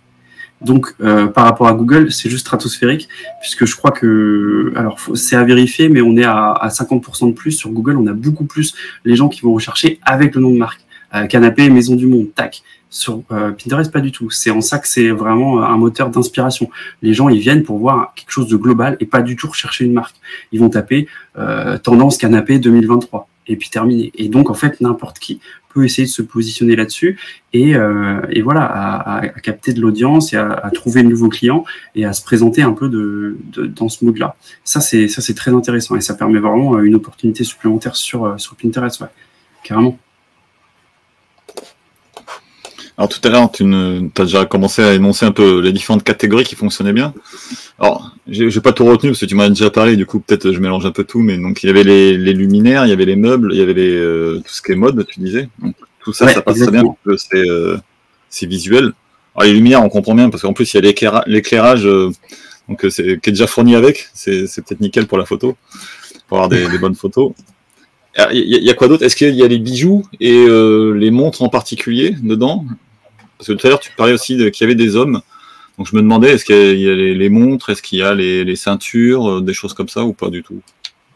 [0.62, 3.10] Donc, euh, par rapport à Google, c'est juste stratosphérique,
[3.42, 7.34] puisque je crois que, alors, c'est à vérifier, mais on est à, à 50% de
[7.34, 7.98] plus sur Google.
[7.98, 10.82] On a beaucoup plus les gens qui vont rechercher avec le nom de marque.
[11.14, 12.64] Euh, canapé, maison du monde, tac.
[12.90, 14.30] Sur euh, Pinterest, pas du tout.
[14.30, 16.70] C'est en ça que c'est vraiment un moteur d'inspiration.
[17.02, 19.86] Les gens, ils viennent pour voir quelque chose de global et pas du tout rechercher
[19.86, 20.16] une marque.
[20.52, 21.08] Ils vont taper
[21.84, 24.12] tendance canapé 2023 et puis terminé.
[24.16, 25.40] Et donc, en fait, n'importe qui
[25.74, 27.20] peut essayer de se positionner là-dessus
[27.54, 31.30] et, euh, et, voilà, à, à, capter de l'audience et à, à, trouver de nouveaux
[31.30, 34.36] clients et à se présenter un peu de, de dans ce mood-là.
[34.64, 38.38] Ça, c'est ça, c'est très intéressant et ça permet vraiment une opportunité supplémentaire sur, euh,
[38.38, 39.08] sur Pinterest, ouais,
[39.64, 40.00] carrément.
[42.98, 46.46] Alors tout à l'heure, tu as déjà commencé à énoncer un peu les différentes catégories
[46.46, 47.14] qui fonctionnaient bien.
[47.78, 50.60] Alors, j'ai pas tout retenu parce que tu m'as déjà parlé, du coup peut-être je
[50.60, 53.06] mélange un peu tout, mais donc il y avait les, les luminaires, il y avait
[53.06, 55.50] les meubles, il y avait les, euh, tout ce qui est mode, tu disais.
[55.60, 57.78] Donc, tout ça, ça passe très bien parce que euh,
[58.30, 58.94] c'est visuel.
[59.36, 62.12] Alors les luminaires, on comprend bien parce qu'en plus il y a l'éclairage euh,
[62.70, 65.58] donc qui est déjà fourni avec, c'est peut-être nickel pour la photo,
[66.30, 67.34] pour avoir des, des bonnes photos.
[68.32, 69.04] Il y, y, a quoi d'autre?
[69.04, 72.66] Est-ce qu'il y a les bijoux et les montres en particulier dedans?
[73.38, 75.22] Parce que tout à l'heure, tu parlais aussi qu'il y avait des hommes.
[75.78, 78.56] Donc je me demandais, est-ce qu'il y a les, montres, est-ce qu'il y a les,
[78.56, 80.62] ceintures, euh, des choses comme ça ou pas du tout?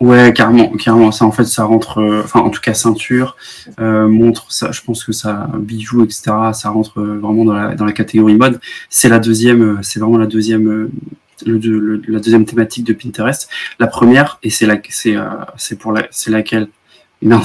[0.02, 1.12] Ouais, carrément, carrément.
[1.12, 3.36] Ça, en fait, ça rentre, euh, enfin, en tout cas, ceinture,
[3.80, 7.86] euh, montre, ça, je pense que ça, bijoux, etc., ça rentre vraiment dans la, dans
[7.86, 8.60] la catégorie mode.
[8.90, 10.90] C'est la deuxième, c'est vraiment la deuxième,
[11.46, 13.50] la deuxième thématique de Pinterest.
[13.80, 15.16] La première, et c'est la, c'est,
[15.58, 16.70] c'est pour la, c'est laquelle
[17.22, 17.42] non,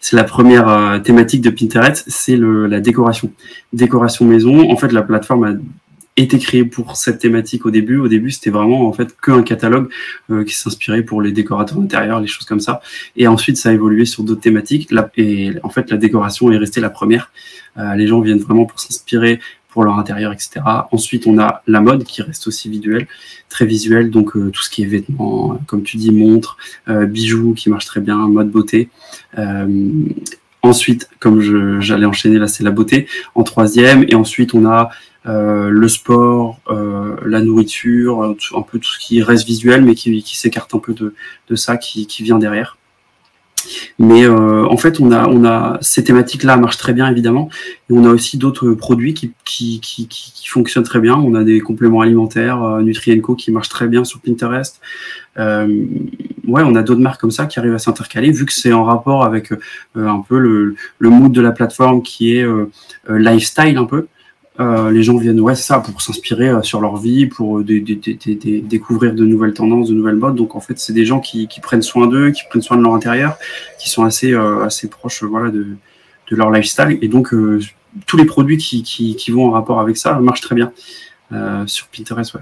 [0.00, 3.32] c'est la première euh, thématique de Pinterest, c'est la décoration.
[3.72, 4.70] Décoration maison.
[4.70, 5.52] En fait, la plateforme a
[6.16, 7.98] été créée pour cette thématique au début.
[7.98, 9.90] Au début, c'était vraiment en fait qu'un catalogue
[10.30, 12.80] euh, qui s'inspirait pour les décorateurs intérieurs, les choses comme ça.
[13.16, 14.92] Et ensuite, ça a évolué sur d'autres thématiques.
[15.16, 17.32] et en fait, la décoration est restée la première.
[17.76, 19.40] Euh, les gens viennent vraiment pour s'inspirer
[19.74, 20.60] pour leur intérieur, etc.
[20.92, 23.08] Ensuite, on a la mode qui reste aussi visuelle,
[23.48, 26.56] très visuelle, donc euh, tout ce qui est vêtements, comme tu dis, montres,
[26.88, 28.88] euh, bijoux qui marchent très bien, mode beauté.
[29.36, 29.66] Euh,
[30.62, 34.90] ensuite, comme j'allais enchaîner, là c'est la beauté en troisième, et ensuite on a
[35.24, 36.60] le sport,
[37.26, 41.56] la nourriture, un peu tout ce qui reste visuel, mais qui, s'écarte un peu de,
[41.56, 42.76] ça, qui vient derrière.
[43.98, 47.48] Mais euh, en fait, on a, on a ces thématiques-là marchent très bien évidemment,
[47.90, 51.16] et on a aussi d'autres produits qui, qui, qui, qui, fonctionnent très bien.
[51.16, 54.80] On a des compléments alimentaires, euh, Nutrienco qui marchent très bien sur Pinterest.
[55.38, 55.86] Euh,
[56.46, 58.84] ouais, on a d'autres marques comme ça qui arrivent à s'intercaler, vu que c'est en
[58.84, 59.58] rapport avec euh,
[59.96, 62.70] un peu le, le mood de la plateforme qui est euh,
[63.08, 64.06] lifestyle un peu.
[64.60, 69.12] Euh, les gens viennent, ouais, ça, pour s'inspirer euh, sur leur vie, pour euh, découvrir
[69.12, 70.36] de nouvelles tendances, de nouvelles modes.
[70.36, 72.94] Donc en fait, c'est des gens qui, prennent soin d'eux, qui prennent soin de leur
[72.94, 73.36] intérieur,
[73.80, 74.32] qui sont assez,
[74.88, 75.76] proches, voilà, de,
[76.30, 76.98] leur lifestyle.
[77.02, 77.34] Et donc
[78.06, 80.72] tous les produits qui, vont en rapport avec ça marchent très bien
[81.66, 82.40] sur Pinterest, ouais.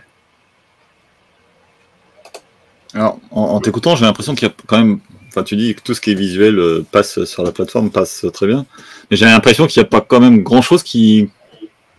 [2.94, 5.94] Alors, en, t'écoutant, j'ai l'impression qu'il y a quand même Enfin, tu dis que tout
[5.94, 8.66] ce qui est visuel passe sur la plateforme, passe très bien.
[9.10, 11.30] Mais j'ai l'impression qu'il n'y a pas quand même grand chose qui,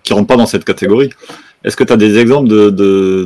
[0.03, 1.09] qui rentrent pas dans cette catégorie.
[1.63, 3.25] Est-ce que tu as des exemples de, de,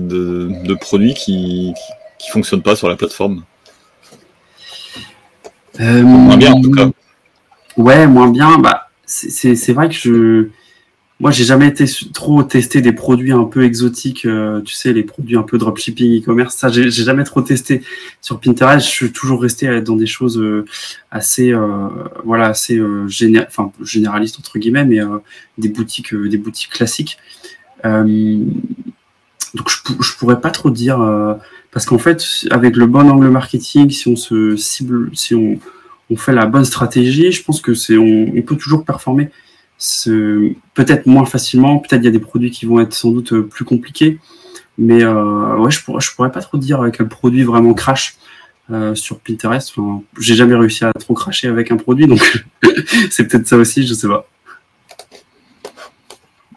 [0.64, 3.44] de, produits qui ne fonctionnent pas sur la plateforme?
[5.80, 6.90] Euh, Moins bien en tout cas.
[7.78, 8.58] Ouais, moins bien.
[8.58, 10.48] Bah, c'est vrai que je
[11.20, 15.02] moi, j'ai jamais été trop testé des produits un peu exotiques, euh, tu sais, les
[15.02, 16.56] produits un peu dropshipping, e-commerce.
[16.56, 17.82] Ça, j'ai jamais trop testé
[18.22, 18.86] sur Pinterest.
[18.86, 20.66] Je suis toujours resté dans des choses euh,
[21.10, 21.88] assez, euh,
[22.24, 25.00] voilà, assez géné enfin, généralistes entre guillemets, mais
[25.58, 27.18] des boutiques, des boutiques classiques.
[27.84, 31.00] donc, je, je pourrais pas trop dire
[31.72, 35.60] parce qu'en fait, avec le bon angle marketing, si on se cible, si on,
[36.16, 39.30] fait la bonne stratégie, je pense que c'est, on peut toujours performer
[40.74, 43.44] peut-être moins facilement, peut-être il y a des produits qui vont être sans doute euh,
[43.44, 44.20] plus compliqués,
[44.78, 48.16] mais euh, ouais, je pourrais, je pourrais pas trop dire quel produit vraiment crash
[48.72, 49.74] euh, sur Pinterest.
[49.76, 52.44] Enfin, j'ai jamais réussi à trop cracher avec un produit, donc
[53.12, 54.28] c'est peut-être ça aussi, je sais pas.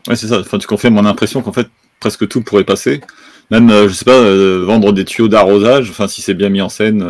[0.09, 0.41] Ouais, c'est ça.
[0.41, 1.69] Enfin, tu confirmes mon impression qu'en fait
[2.01, 3.03] presque tout pourrait passer.
[3.51, 4.21] Même, je sais pas,
[4.65, 5.91] vendre des tuyaux d'arrosage.
[5.91, 7.03] Enfin, si c'est bien mis en scène.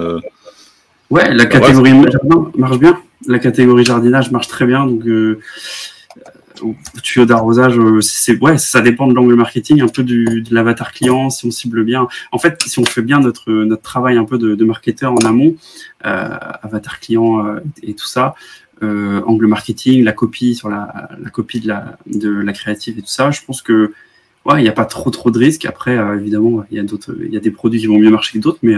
[1.10, 3.00] Ouais, la bah, catégorie jardin marche bien.
[3.28, 5.04] La catégorie jardinage marche très bien, donc
[7.02, 11.30] tuyau d'arrosage, euh, c'est ouais, ça dépend de l'angle marketing, un peu de l'avatar client,
[11.30, 12.08] si on cible bien.
[12.32, 15.56] En fait, si on fait bien notre travail un peu de, marketeur en amont,
[16.06, 18.34] euh, avatar client euh, et tout ça,
[18.82, 23.60] angle marketing, la copie sur la, copie de la créative et tout ça, je pense
[23.60, 23.92] que
[24.46, 25.66] ouais, il n'y a pas trop trop de risques.
[25.66, 28.42] Après, évidemment, il y a d'autres, il y des produits qui vont mieux marcher que
[28.42, 28.74] d'autres, mais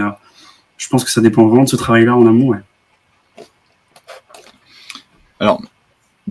[0.77, 2.53] je pense que ça dépend vraiment de ce travail-là en amont.
[5.39, 5.61] Alors,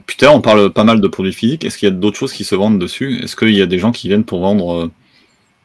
[0.07, 1.65] Putain, on parle pas mal de produits physiques.
[1.65, 3.23] Est-ce qu'il y a d'autres choses qui se vendent dessus?
[3.23, 4.91] Est-ce qu'il y a des gens qui viennent pour vendre euh,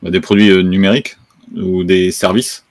[0.03, 1.17] bah, des produits euh, numériques
[1.55, 2.65] ou des services?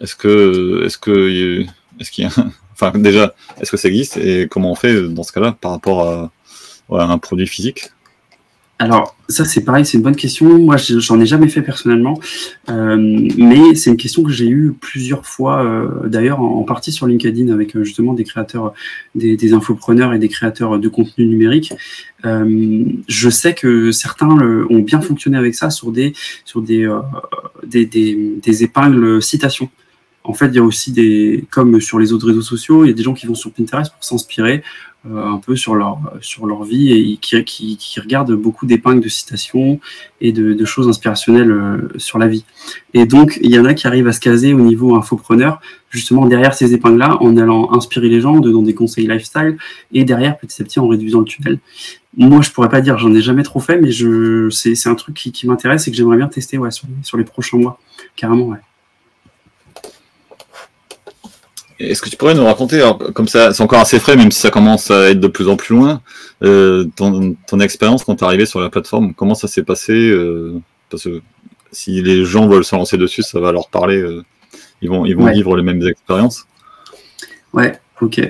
[0.00, 1.64] Est-ce que, est-ce que,
[2.00, 2.32] est-ce qu'il y a,
[2.72, 6.02] enfin déjà, est-ce que ça existe et comment on fait dans ce cas-là par rapport
[6.02, 6.30] à
[6.90, 7.90] un produit physique?
[8.80, 10.58] Alors, ça, c'est pareil, c'est une bonne question.
[10.58, 12.18] Moi, j'en ai jamais fait personnellement,
[12.68, 12.96] euh,
[13.38, 17.52] mais c'est une question que j'ai eue plusieurs fois, euh, d'ailleurs, en, partie sur LinkedIn
[17.52, 18.74] avec euh, justement des créateurs,
[19.14, 21.72] des, infopreneurs et des créateurs de contenu numérique.
[22.24, 26.12] je sais que certains ont bien fonctionné avec ça sur des,
[26.44, 26.88] sur des,
[27.64, 29.68] des, des épingles citations.
[30.24, 32.90] En fait, il y a aussi des, comme sur les autres réseaux sociaux, il y
[32.90, 34.62] a des gens qui vont sur Pinterest pour s'inspirer
[35.06, 39.02] euh, un peu sur leur, sur leur vie et qui, qui, qui regardent beaucoup d'épingles
[39.02, 39.78] de citations
[40.22, 42.46] et de, de, choses inspirationnelles euh, sur la vie.
[42.94, 45.60] Et donc, il y en a qui arrivent à se caser au niveau infopreneur,
[45.90, 49.58] justement derrière ces épingles-là, en allant inspirer les gens, en donnant des conseils lifestyle,
[49.92, 51.58] et derrière, petit à petit, en réduisant le tunnel.
[52.16, 55.16] Moi, je pourrais pas dire, j'en ai jamais trop fait, mais je, c'est, un truc
[55.16, 57.78] qui, qui m'intéresse et que j'aimerais bien tester ouais, sur, sur les prochains mois,
[58.16, 58.46] carrément.
[58.46, 58.58] Ouais.
[61.90, 62.82] Est-ce que tu pourrais nous raconter,
[63.14, 65.56] comme ça, c'est encore assez frais, même si ça commence à être de plus en
[65.56, 66.00] plus loin,
[66.42, 70.60] euh, ton, expérience quand tu es arrivé sur la plateforme, comment ça s'est passé euh,
[70.90, 71.22] Parce que
[71.72, 74.24] si les gens veulent se lancer dessus, ça va leur parler, euh,
[74.82, 76.46] ils vont, ils vont vivre les mêmes expériences.
[77.52, 78.20] Ouais, ok.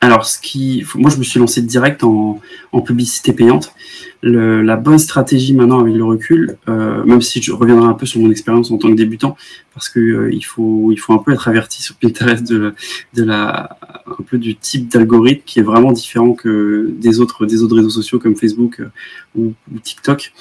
[0.00, 2.40] Alors, ce qui, moi, je me suis lancé direct en,
[2.86, 3.74] publicité payante
[4.22, 8.20] la bonne stratégie maintenant avec le recul, euh, même si je reviendrai un peu sur
[8.20, 9.36] mon expérience en tant que débutant,
[9.74, 12.74] parce que euh, il faut un peu être averti sur Pinterest de,
[13.14, 17.62] de la un peu du type d'algorithme qui est vraiment différent que des autres des
[17.62, 18.90] autres réseaux sociaux comme Facebook euh,
[19.36, 20.32] ou, TikTok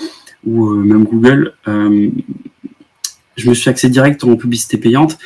[0.46, 1.54] ou même Google.
[1.66, 5.18] je me suis axé direct en publicité payante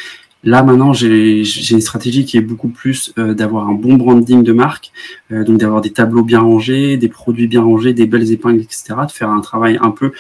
[0.44, 4.54] Là maintenant, j'ai une stratégie qui est beaucoup plus euh, d'avoir un bon branding de
[4.54, 4.92] marque,
[5.32, 8.96] euh, donc d'avoir des tableaux bien rangés, des produits bien rangés, des belles épingles, etc.
[9.06, 10.12] De faire un travail un peu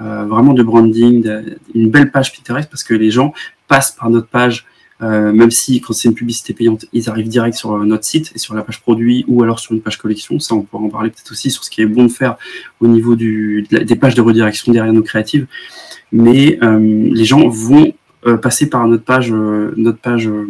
[0.00, 1.30] euh, vraiment de branding,
[1.74, 3.32] une belle page Pinterest parce que les gens
[3.68, 4.66] passent par notre page,
[5.00, 8.54] même si quand c'est une publicité payante, ils arrivent direct sur notre site et sur
[8.54, 10.40] la page produit ou alors sur une page collection.
[10.40, 12.36] Ça, on pourra en parler peut-être aussi sur ce qui est bon de faire
[12.80, 15.46] au niveau des pages de redirection derrière nos créatives.
[16.10, 17.92] Mais les gens vont
[18.42, 20.46] passer par notre page, euh, notre page euh,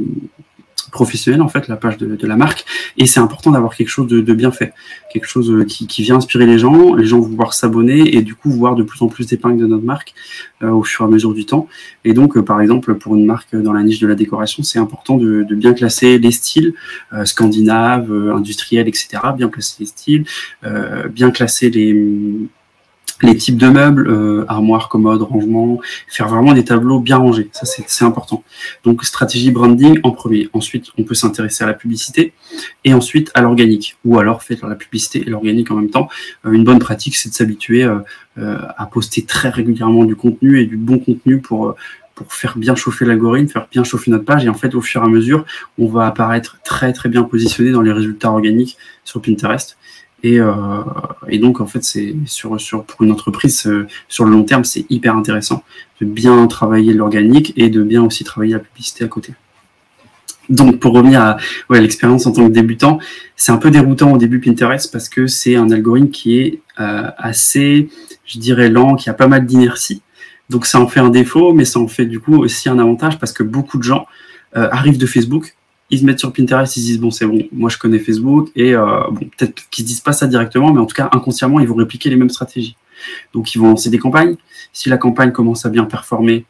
[0.90, 2.64] professionnelle en fait, la page de, la marque.
[2.96, 4.72] Et c'est important d'avoir quelque chose de, bien fait,
[5.12, 6.94] quelque chose qui, vient inspirer les gens.
[6.94, 9.84] Les gens vont s'abonner et du coup voir de plus en plus d'épingles de notre
[9.84, 10.14] marque
[10.62, 11.68] au fur et à mesure du temps.
[12.04, 15.18] Et donc, par exemple, pour une marque dans la niche de la décoration, c'est important
[15.18, 16.72] de, bien classer les styles
[17.24, 19.18] scandinaves, industriels, etc.
[19.36, 20.24] Bien classer les styles,
[21.12, 22.48] bien classer les
[23.22, 27.48] les types de meubles, euh, armoires, commodes, rangements, faire vraiment des tableaux bien rangés.
[27.52, 28.44] Ça, c'est important.
[28.84, 30.48] Donc, stratégie branding en premier.
[30.52, 32.32] Ensuite, on peut s'intéresser à la publicité
[32.84, 33.96] et ensuite à l'organique.
[34.04, 36.08] Ou alors, faire la publicité et l'organique en même temps.
[36.46, 37.98] Euh, une bonne pratique, c'est de s'habituer euh,
[38.38, 41.74] euh, à poster très régulièrement du contenu et du bon contenu pour
[42.14, 44.44] pour faire bien chauffer l'algorithme, faire bien chauffer notre page.
[44.44, 45.44] Et en fait, au fur et à mesure,
[45.78, 49.78] on va apparaître très très bien positionné dans les résultats organiques sur Pinterest.
[50.22, 50.82] Et, euh,
[51.28, 54.64] et, donc, en fait, c'est sur, sur, pour une entreprise, euh, sur le long terme,
[54.64, 55.62] c'est hyper intéressant
[56.00, 59.34] de bien travailler l'organique et de bien aussi travailler la publicité à côté.
[60.48, 61.36] Donc, pour revenir à
[61.68, 62.98] ouais, l'expérience en tant que débutant,
[63.36, 67.10] c'est un peu déroutant au début Pinterest parce que c'est un algorithme qui est euh,
[67.18, 67.88] assez,
[68.24, 70.02] je dirais, lent, qui a pas mal d'inertie.
[70.48, 73.18] Donc, ça en fait un défaut, mais ça en fait du coup aussi un avantage
[73.18, 74.06] parce que beaucoup de gens
[74.56, 75.54] euh, arrivent de Facebook,
[75.90, 78.50] ils se mettent sur Pinterest, ils se disent bon c'est bon, moi je connais Facebook
[78.54, 81.60] et euh, bon peut-être qu'ils se disent pas ça directement, mais en tout cas inconsciemment
[81.60, 82.76] ils vont répliquer les mêmes stratégies.
[83.32, 84.36] Donc ils vont lancer des campagnes.
[84.72, 86.44] Si la campagne commence à bien performer,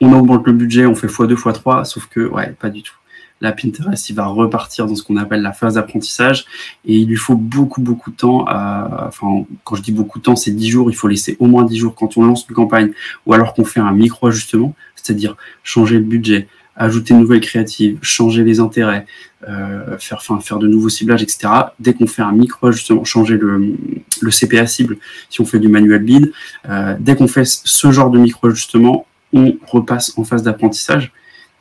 [0.00, 2.94] on augmente le budget, on fait x2, x3, sauf que ouais pas du tout
[3.40, 6.44] la Pinterest, il va repartir dans ce qu'on appelle la phase d'apprentissage
[6.84, 8.42] et il lui faut beaucoup, beaucoup de temps.
[8.42, 10.90] enfin, quand je dis beaucoup de temps, c'est 10 jours.
[10.90, 12.92] Il faut laisser au moins 10 jours quand on lance une campagne
[13.26, 16.48] ou alors qu'on fait un micro-ajustement, c'est-à-dire changer le budget,
[16.80, 19.04] ajouter de nouvelles créatives, changer les intérêts,
[19.46, 21.48] euh, faire, faire de nouveaux ciblages, etc.
[21.78, 23.76] Dès qu'on fait un micro-ajustement, changer le,
[24.20, 24.96] le, CPA cible,
[25.28, 26.32] si on fait du manuel lead,
[26.68, 31.12] euh, dès qu'on fait ce genre de micro-ajustement, on repasse en phase d'apprentissage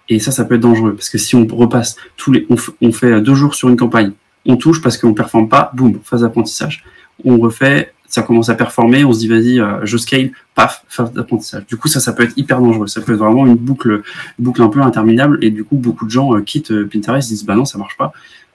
[0.08, 3.22] et ça, ça peut être dangereux parce que si on repasse tous les, on, fait
[3.22, 4.14] deux jours sur une campagne,
[4.46, 6.86] on touche parce qu'on performe pas, boum, phase d'apprentissage.
[7.26, 11.14] On refait, ça commence à performer, on se dit vas-y, euh, je scale, paf, phase
[11.14, 11.66] d'apprentissage.
[11.68, 12.88] Du coup, ça, ça peut être hyper dangereux.
[12.88, 14.02] Ça peut être vraiment une boucle,
[14.38, 15.40] boucle un peu interminable.
[15.42, 17.98] Et du coup, beaucoup de gens euh, quittent euh, Pinterest, disent bah non, ça marche
[17.98, 18.12] pas.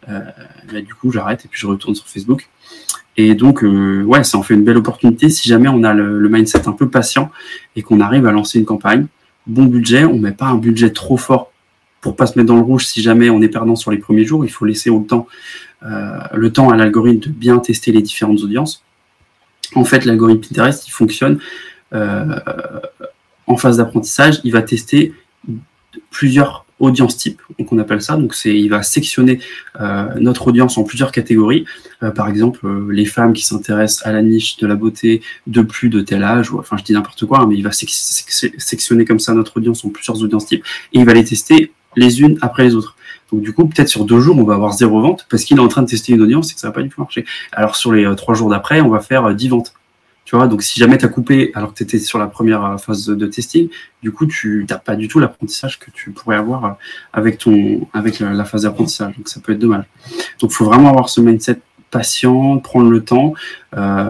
[0.06, 2.50] Bah, du coup, j'arrête et puis je retourne sur Facebook.
[3.16, 6.68] Et donc, ouais, ça en fait une belle opportunité si jamais on a le mindset
[6.68, 7.30] un peu patient
[7.74, 9.06] et qu'on arrive à lancer une campagne
[9.46, 11.52] bon budget, on met pas un budget trop fort
[12.00, 14.24] pour pas se mettre dans le rouge si jamais on est perdant sur les premiers
[14.24, 14.44] jours.
[14.44, 15.26] Il faut laisser autant
[15.82, 18.83] euh, le temps à l'algorithme de bien tester les différentes audiences.
[19.74, 21.38] En fait, l'algorithme Pinterest, il fonctionne
[21.92, 22.38] euh,
[23.46, 24.40] en phase d'apprentissage.
[24.44, 25.12] Il va tester
[26.10, 28.16] plusieurs audience type, donc on appelle ça.
[28.16, 29.40] Donc il va sectionner
[29.80, 31.64] euh, notre audience en plusieurs catégories.
[32.02, 35.88] Euh, par exemple, les femmes qui s'intéressent à la niche de la beauté de plus
[35.88, 39.20] de tel âge, ou enfin je dis n'importe quoi, hein, mais il va sectionner comme
[39.20, 42.64] ça notre audience en plusieurs audiences types et il va les tester les unes après
[42.64, 42.93] les autres.
[43.34, 45.60] Donc du coup, peut-être sur deux jours, on va avoir zéro vente parce qu'il est
[45.60, 47.24] en train de tester une audience et que ça va pas du tout marcher.
[47.50, 49.74] Alors sur les trois jours d'après, on va faire dix ventes.
[50.24, 52.64] Tu vois, donc si jamais tu as coupé alors que tu étais sur la première
[52.64, 53.68] euh, phase de, testing,
[54.02, 56.70] du coup, tu n'as pas du tout l'apprentissage que tu pourrais avoir euh,
[57.12, 57.44] avec
[58.20, 59.16] la, phase d'apprentissage.
[59.16, 59.84] Donc ça peut être dommage.
[60.40, 61.58] Donc il faut vraiment avoir ce mindset
[61.94, 63.34] patient, prendre le temps.
[63.76, 64.08] Euh,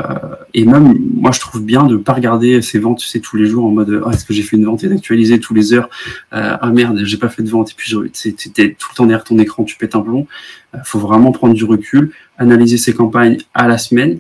[0.55, 3.47] et même, moi, je trouve bien de ne pas regarder ces ventes, tu tous les
[3.47, 5.89] jours en mode oh, est-ce que j'ai fait une vente et d'actualiser tous les heures
[6.33, 7.71] Ah merde, j'ai pas fait de vente.
[7.71, 10.27] Et puis, tu tout le temps derrière ton écran, tu pètes un plomb.
[10.75, 14.19] Il faut vraiment prendre du recul, analyser ses campagnes à la semaine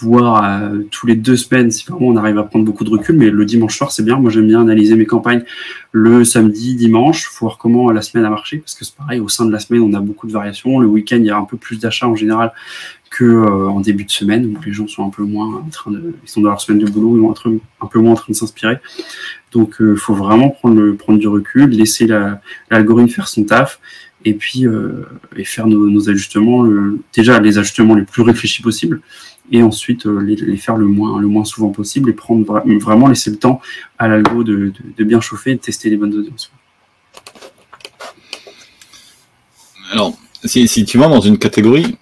[0.00, 3.16] voir euh, tous les deux semaines si vraiment on arrive à prendre beaucoup de recul.
[3.16, 4.16] Mais le dimanche soir, c'est bien.
[4.16, 5.42] Moi, j'aime bien analyser mes campagnes
[5.92, 8.58] le samedi, dimanche, voir comment la semaine a marché.
[8.58, 10.78] Parce que c'est pareil, au sein de la semaine, on a beaucoup de variations.
[10.78, 12.52] Le week-end, il y a un peu plus d'achats en général
[13.10, 15.90] que euh, en début de semaine où les gens sont un peu moins en train
[15.90, 17.34] de, ils sont dans leur semaine de boulot, ils vont
[17.80, 18.76] un peu moins en train de s'inspirer.
[19.50, 22.06] Donc, il euh, faut vraiment prendre, du recul, laisser
[22.70, 23.80] l'algorithme faire son taf
[24.24, 24.66] et puis
[25.34, 26.68] et faire nos ajustements,
[27.14, 29.00] déjà les ajustements les plus réfléchis possibles
[29.50, 33.30] et ensuite euh, les, faire le moins, le moins souvent possible et prendre vraiment laisser
[33.30, 33.60] le temps
[33.98, 36.52] à l'algo de, bien chauffer et de tester les bonnes audiences.
[39.92, 41.96] Alors, si, tu vas dans une catégorie,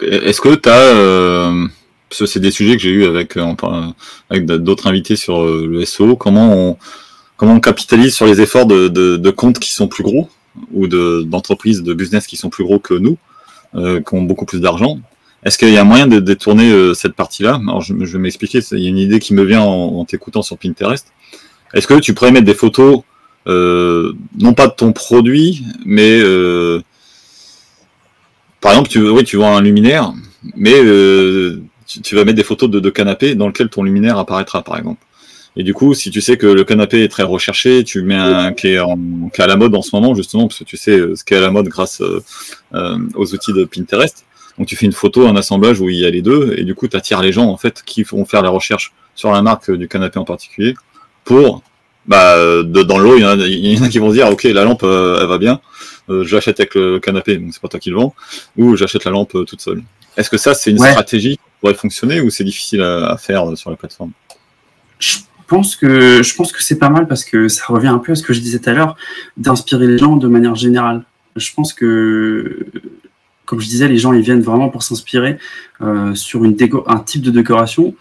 [0.00, 1.66] est-ce que tu as, euh,
[2.08, 3.54] parce que c'est des sujets que j'ai eu avec, euh,
[4.30, 6.76] avec d'autres invités sur le SEO, comment on,
[7.36, 10.28] comment on capitalise sur les efforts de, comptes qui sont plus gros
[10.72, 13.18] ou d'entreprises, de, business qui sont plus gros que nous,
[13.74, 15.00] qui ont beaucoup plus d'argent?
[15.44, 17.60] Est-ce qu'il y a moyen de détourner euh, cette partie-là?
[17.62, 18.60] Alors, je, vais m'expliquer.
[18.72, 21.12] Il y a une idée qui me vient en, t'écoutant sur Pinterest.
[21.74, 23.02] Est-ce que tu pourrais mettre des photos,
[23.46, 26.80] euh, non pas de ton produit, mais euh,
[28.62, 30.14] par exemple, tu, oui, tu vois un luminaire,
[30.56, 30.80] mais
[31.86, 35.04] tu, vas mettre des photos de, de canapé dans lequel ton luminaire apparaîtra, par exemple.
[35.56, 38.52] Et du coup, si tu sais que le canapé est très recherché, tu mets un
[38.54, 41.34] qui est, à la mode en ce moment, justement, parce que tu sais ce qui
[41.34, 42.00] est à la mode grâce
[42.72, 44.24] aux outils de Pinterest.
[44.58, 46.74] Donc tu fais une photo, un assemblage où il y a les deux, et du
[46.74, 49.70] coup tu attires les gens en fait qui vont faire la recherche sur la marque
[49.70, 50.74] du canapé en particulier
[51.24, 51.62] pour
[52.06, 54.82] bah, de, dans l'eau, il, y, en a qui vont se dire ok la lampe
[54.82, 55.60] euh, elle va bien,
[56.10, 58.14] euh, j'achète avec le canapé, donc c'est pas toi qui le vends,
[58.56, 59.82] ou j'achète la lampe euh, toute seule.
[60.16, 63.70] Est-ce que ça c'est une stratégie qui pourrait fonctionner ou c'est difficile à, faire sur
[63.70, 64.12] la plateforme?
[64.98, 68.12] Je pense que je pense que c'est pas mal parce que ça revient un peu
[68.12, 68.96] à ce que je disais tout à l'heure,
[69.36, 71.04] d'inspirer les gens de manière générale.
[71.36, 72.66] Je pense que
[73.60, 75.38] je disais, les gens ils viennent vraiment pour s'inspirer
[75.80, 77.94] euh, sur un type de décoration.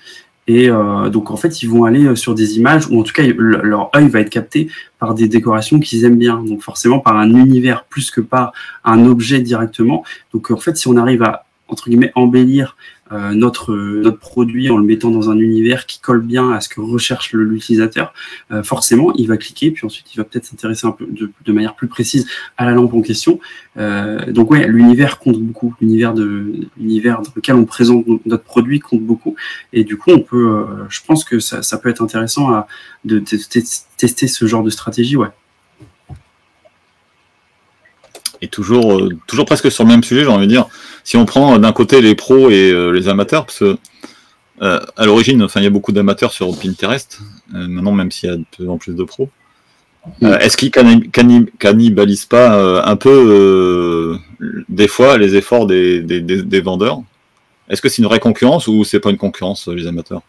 [0.46, 3.14] Et euh, donc en fait, ils vont aller euh, sur des images ou en tout
[3.14, 6.44] cas leur œil va être capté par des décorations qu'ils aiment bien.
[6.44, 8.52] Donc forcément par un univers plus que par
[8.84, 10.04] un objet directement.
[10.34, 12.76] Donc en fait, si on arrive à entre guillemets embellir
[13.12, 16.70] euh, notre, notre produit en le mettant dans un univers qui colle bien à ce
[16.70, 18.14] que recherche l'utilisateur,
[18.52, 21.52] euh, forcément, il va cliquer, puis ensuite, il va peut-être s'intéresser un peu de, de,
[21.52, 23.40] manière plus précise à la lampe en question.
[23.78, 25.76] Euh, donc, ouais, l'univers compte beaucoup.
[25.82, 29.36] L'univers de l'univers dans lequel on présente notre produit compte beaucoup.
[29.74, 32.68] Et du coup, on peut, euh, je pense que ça, ça, peut être intéressant à,
[33.06, 35.30] de tester ce genre de stratégie, ouais.
[38.44, 40.68] Et toujours, euh, toujours presque sur le même sujet, j'ai envie de dire,
[41.06, 43.78] si on prend d'un côté les pros et euh, les amateurs, parce que
[44.62, 47.22] euh, à l'origine, enfin, il y a beaucoup d'amateurs sur Pinterest,
[47.54, 49.30] maintenant même s'il y a de plus en plus de pros.
[50.22, 54.20] Est-ce qu'ils cannibalisent pas un peu
[54.68, 57.02] des fois les efforts des, des, des vendeurs?
[57.70, 60.22] Est-ce que c'est une vraie concurrence ou c'est pas une concurrence les amateurs?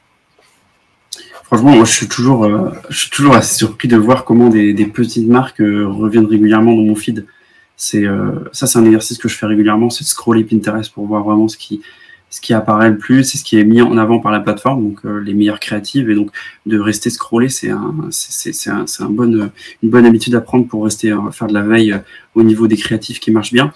[1.43, 2.49] Franchement, moi, je suis toujours,
[2.89, 6.95] je suis toujours assez surpris de voir comment des, petites marques reviennent régulièrement dans mon
[6.95, 7.27] feed
[7.77, 11.07] c'est euh, ça c'est un exercice que je fais régulièrement c'est de scroller Pinterest pour
[11.07, 11.83] voir vraiment ce qui
[12.31, 14.83] ce qui apparaît le plus c'est ce qui est mis en avant par la plateforme
[14.83, 16.11] donc euh, les meilleures créatives.
[16.11, 16.31] Et donc
[16.67, 19.51] de rester scroller c'est un c'est un, un bon,
[19.83, 21.97] une bonne habitude à prendre pour rester euh, faire de la veille
[22.35, 23.73] au niveau des créatifs qui marchent bien.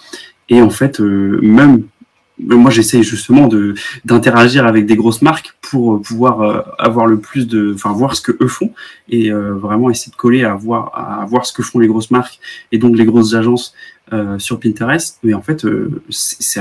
[0.48, 1.84] Et en fait même
[2.40, 3.74] moi j'essaye justement de
[4.04, 8.32] d'interagir avec des grosses marques pour pouvoir avoir le plus de enfin voir ce que
[8.40, 8.72] eux font
[9.08, 12.38] et vraiment essayer de coller à voir à voir ce que font les grosses marques
[12.72, 13.74] et donc les grosses agences
[14.12, 15.18] euh, sur Pinterest.
[15.22, 16.60] Mais en fait, euh, c'est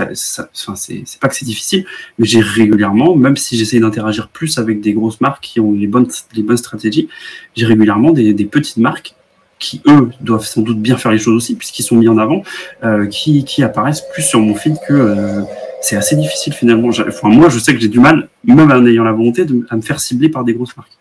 [1.22, 1.86] pas que c'est difficile,
[2.20, 5.88] mais j'ai régulièrement, même si j'essaye d'interagir plus avec des grosses marques qui ont les
[5.88, 7.08] bonnes, les bonnes stratégies,
[7.56, 9.16] j'ai régulièrement des, des, petites marques
[9.60, 12.44] qui, eux, doivent sans doute bien faire les choses aussi, puisqu'ils sont mis en avant,
[12.84, 15.42] euh, qui, qui, apparaissent plus sur mon feed que euh,
[15.82, 16.90] c'est assez difficile finalement.
[17.24, 20.00] Moi, je sais que j'ai du mal, même en ayant la volonté, à me faire
[20.00, 20.92] cibler par des grosses marques.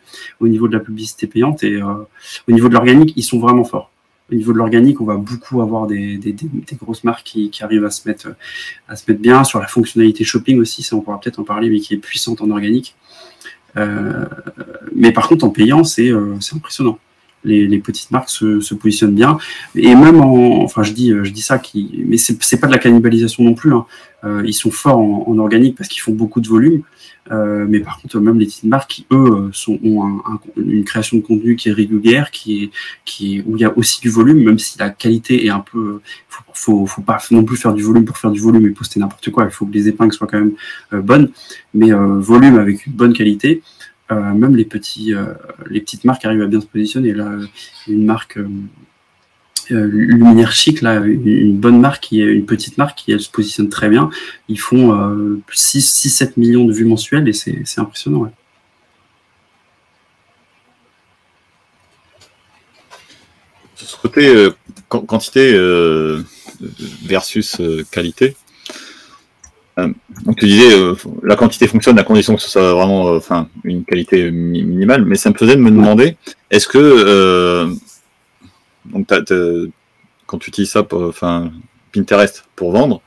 [0.41, 1.95] Au niveau de la publicité payante et euh,
[2.49, 3.91] au niveau de l'organique, ils sont vraiment forts
[4.31, 6.19] au niveau de l'organique, on va beaucoup avoir des,
[6.83, 8.35] grosses marques qui, arrivent à se mettre
[8.89, 11.71] à se mettre bien sur la fonctionnalité shopping aussi, ça on pourra peut-être en parler,
[11.71, 12.97] mais qui est puissante en organique.
[13.77, 14.25] Euh,
[14.95, 16.99] mais par contre, en payant, c'est euh, impressionnant.
[17.46, 19.38] Les, les, petites marques se, se, positionnent bien
[19.74, 22.78] et même en, enfin je dis je dis ça qui, mais c'est pas de la
[22.78, 23.72] cannibalisation non plus.
[23.72, 23.87] Hein.
[24.24, 26.82] Euh, ils sont forts en, en organique parce qu'ils font beaucoup de volume.
[27.32, 31.16] Euh, mais par contre, même les petites marques qui, eux, sont, ont un, une création
[31.16, 32.70] de contenu qui est régulière, qui est,
[33.04, 35.61] qui est, où il y a aussi du volume, même si la qualité est un
[35.61, 36.00] peu.
[36.28, 39.00] Faut, faut, faut pas non plus faire du volume pour faire du volume et poster
[39.00, 39.44] n'importe quoi.
[39.44, 40.54] Il faut que les épingles soient quand même
[40.92, 41.30] euh, bonnes,
[41.74, 43.62] mais euh, volume avec une bonne qualité.
[44.11, 45.14] Même les petits,
[45.69, 47.12] les petites marques arrivent à bien se positionner.
[47.12, 47.33] Là,
[47.88, 48.38] une marque
[49.73, 53.31] euh, Luminaire Chic, là, une bonne marque, qui est une petite marque qui elle se
[53.31, 54.11] positionne très bien.
[54.49, 58.31] Ils font euh, 6-7 millions de vues mensuelles et c'est impressionnant.
[63.75, 64.51] Ce côté euh,
[64.88, 66.23] quantité euh,
[67.05, 68.37] versus euh, qualité,
[69.79, 69.89] euh,
[70.25, 70.75] donc tu disais
[71.23, 75.31] la quantité fonctionne à condition que ce soit vraiment enfin une qualité minimale, mais ça
[75.31, 76.17] me faisait de me demander
[76.51, 77.69] est-ce que
[78.87, 79.07] donc
[80.27, 81.51] quand tu utilises ça, enfin,
[81.93, 83.01] Pinterest pour vendre,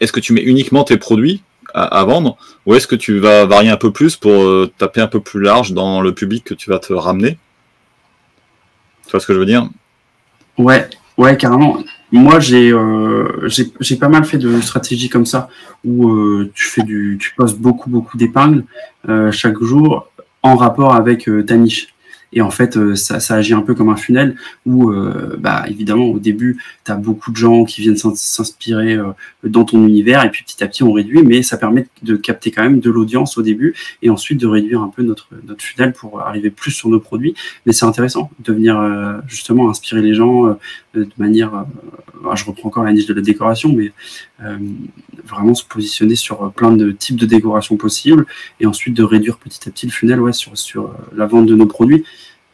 [0.00, 1.42] est-ce que tu mets uniquement tes produits
[1.74, 5.08] à, vendre ou est-ce que tu vas varier un peu plus pour euh, taper un
[5.08, 7.38] peu plus large dans le public que tu vas te ramener?
[9.04, 9.68] Tu vois ce que je veux dire?
[10.56, 11.82] Ouais, ouais, carrément.
[12.12, 13.48] Moi, j'ai euh,
[13.80, 15.48] j'ai pas mal fait de stratégies comme ça
[15.84, 18.64] où euh, tu fais du, tu postes beaucoup beaucoup d'épingles
[19.08, 20.08] euh, chaque jour
[20.46, 21.88] en rapport avec euh, ta niche.
[22.32, 25.64] Et en fait, euh, ça, ça, agit un peu comme un funnel où, euh, bah,
[25.68, 28.98] évidemment, au début, tu as beaucoup de gens qui viennent s'inspirer
[29.44, 32.50] dans ton univers et puis petit à petit, on réduit, mais ça permet de capter
[32.50, 35.92] quand même de l'audience au début et ensuite de réduire un peu notre, notre funnel
[35.92, 37.34] pour arriver plus sur nos produits.
[37.64, 38.76] Mais c'est intéressant de venir
[39.28, 40.58] justement inspirer les gens
[41.00, 41.66] de manière,
[42.34, 43.92] je reprends encore la niche de la décoration, mais
[45.24, 48.26] vraiment se positionner sur plein de types de décoration possibles
[48.60, 51.54] et ensuite de réduire petit à petit le funnel ouais, sur, sur la vente de
[51.54, 52.04] nos produits.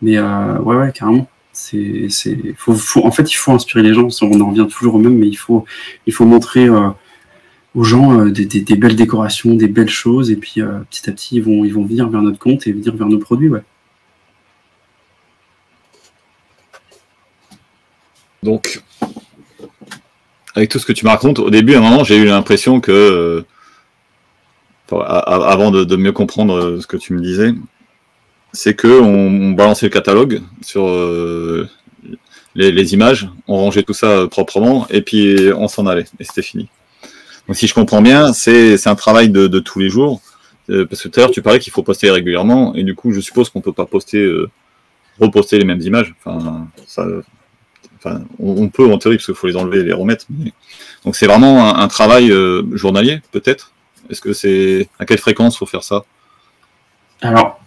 [0.03, 1.29] Mais euh, ouais, ouais, carrément.
[1.53, 4.09] C'est, c'est, faut, faut, en fait, il faut inspirer les gens.
[4.23, 5.65] On en revient toujours au même, mais il faut,
[6.07, 6.89] il faut montrer euh,
[7.75, 11.37] aux gens euh, des, belles décorations, des belles choses, et puis euh, petit à petit,
[11.37, 13.63] ils vont, ils vont venir vers notre compte et venir vers nos produits, ouais.
[18.43, 18.83] Donc,
[20.55, 22.81] avec tout ce que tu me racontes, au début, à un moment, j'ai eu l'impression
[22.81, 23.45] que, euh,
[24.91, 27.53] avant de, mieux comprendre ce que tu me disais,
[28.53, 31.69] c'est que on, balançait le catalogue sur euh,
[32.55, 36.69] les, images, on rangeait tout ça proprement et puis on s'en allait et c'était fini.
[37.47, 40.21] Donc si je comprends bien, c'est un travail de, tous les jours
[40.71, 43.13] euh, parce que tout à l'heure tu parlais qu'il faut poster régulièrement et du coup
[43.13, 44.51] je suppose qu'on peut pas poster euh,
[45.19, 46.15] reposter les mêmes images.
[46.25, 47.07] Enfin, ça,
[48.39, 50.27] on, peut en théorie parce qu'il faut les enlever et les remettre.
[51.05, 53.73] Donc c'est vraiment un, travail euh, journalier peut-être?
[54.11, 56.05] Est-ce que c'est à quelle fréquence faut faire ça?
[57.21, 57.61] Alors,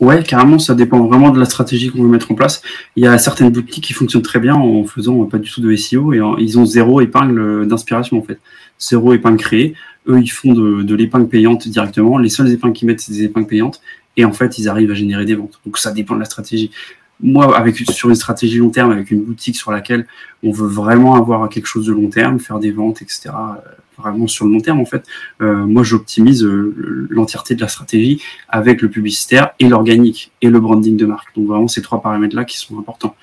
[0.00, 2.62] ouais, carrément, ça dépend vraiment de la stratégie qu'on veut mettre en place.
[2.94, 5.74] Il y a certaines boutiques qui fonctionnent très bien en faisant pas du tout de
[5.74, 8.38] SEO et ils ont zéro épingle d'inspiration en fait,
[8.78, 9.74] zéro épingle créée.
[10.08, 12.18] Eux, ils font de, de l'épingle payante directement.
[12.18, 13.80] Les seules épingles qu'ils mettent, c'est des épingles payantes
[14.16, 15.60] et en fait, ils arrivent à générer des ventes.
[15.64, 16.70] Donc ça dépend de la stratégie
[17.20, 20.06] moi, avec sur une stratégie long terme, avec une boutique sur laquelle
[20.42, 23.30] on veut vraiment avoir quelque chose de long terme, faire des ventes, etc.
[23.30, 25.06] Euh, vraiment sur le long terme, en fait,
[25.40, 30.60] euh, moi, j'optimise euh, l'entièreté de la stratégie avec le publicitaire et l'organique et le
[30.60, 31.34] branding de marque.
[31.34, 33.16] Donc vraiment, ces trois paramètres-là qui sont importants.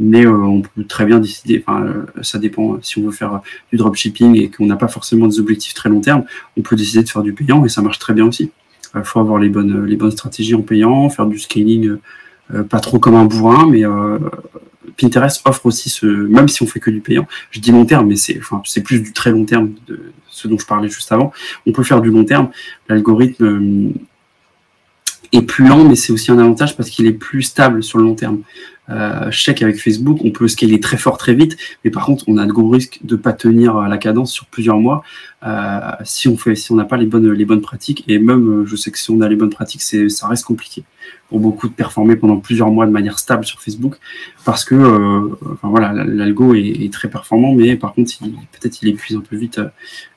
[0.00, 1.64] Mais on peut très bien décider.
[1.64, 1.86] Enfin,
[2.22, 2.78] ça dépend.
[2.82, 3.40] Si on veut faire
[3.70, 6.24] du dropshipping et qu'on n'a pas forcément des objectifs très long terme,
[6.56, 8.50] on peut décider de faire du payant et ça marche très bien aussi.
[8.94, 12.00] Il faut avoir les bonnes les bonnes stratégies en payant, faire du scaling euh,
[12.70, 14.18] pas trop comme un bourrin, mais euh,
[14.96, 18.06] Pinterest offre aussi ce, même si on fait que du payant, je dis long terme,
[18.08, 21.32] mais c'est enfin, plus du très long terme de ce dont je parlais juste avant.
[21.66, 22.50] On peut faire du long terme.
[22.88, 23.90] L'algorithme euh,
[25.32, 28.04] est plus lent, mais c'est aussi un avantage parce qu'il est plus stable sur le
[28.04, 28.40] long terme.
[28.88, 32.24] Euh, je sais qu'avec Facebook, on peut scaler très fort très vite, mais par contre,
[32.28, 35.02] on a de gros risques de pas tenir la cadence sur plusieurs mois
[35.44, 38.04] euh, si on fait, si on n'a pas les bonnes, les bonnes pratiques.
[38.06, 40.84] Et même, je sais que si on a les bonnes pratiques, ça reste compliqué
[41.28, 43.96] pour beaucoup de performer pendant plusieurs mois de manière stable sur Facebook,
[44.44, 49.16] parce que, euh, enfin voilà, l'algo est, très performant, mais par contre, peut-être il épuise
[49.16, 49.60] un peu vite,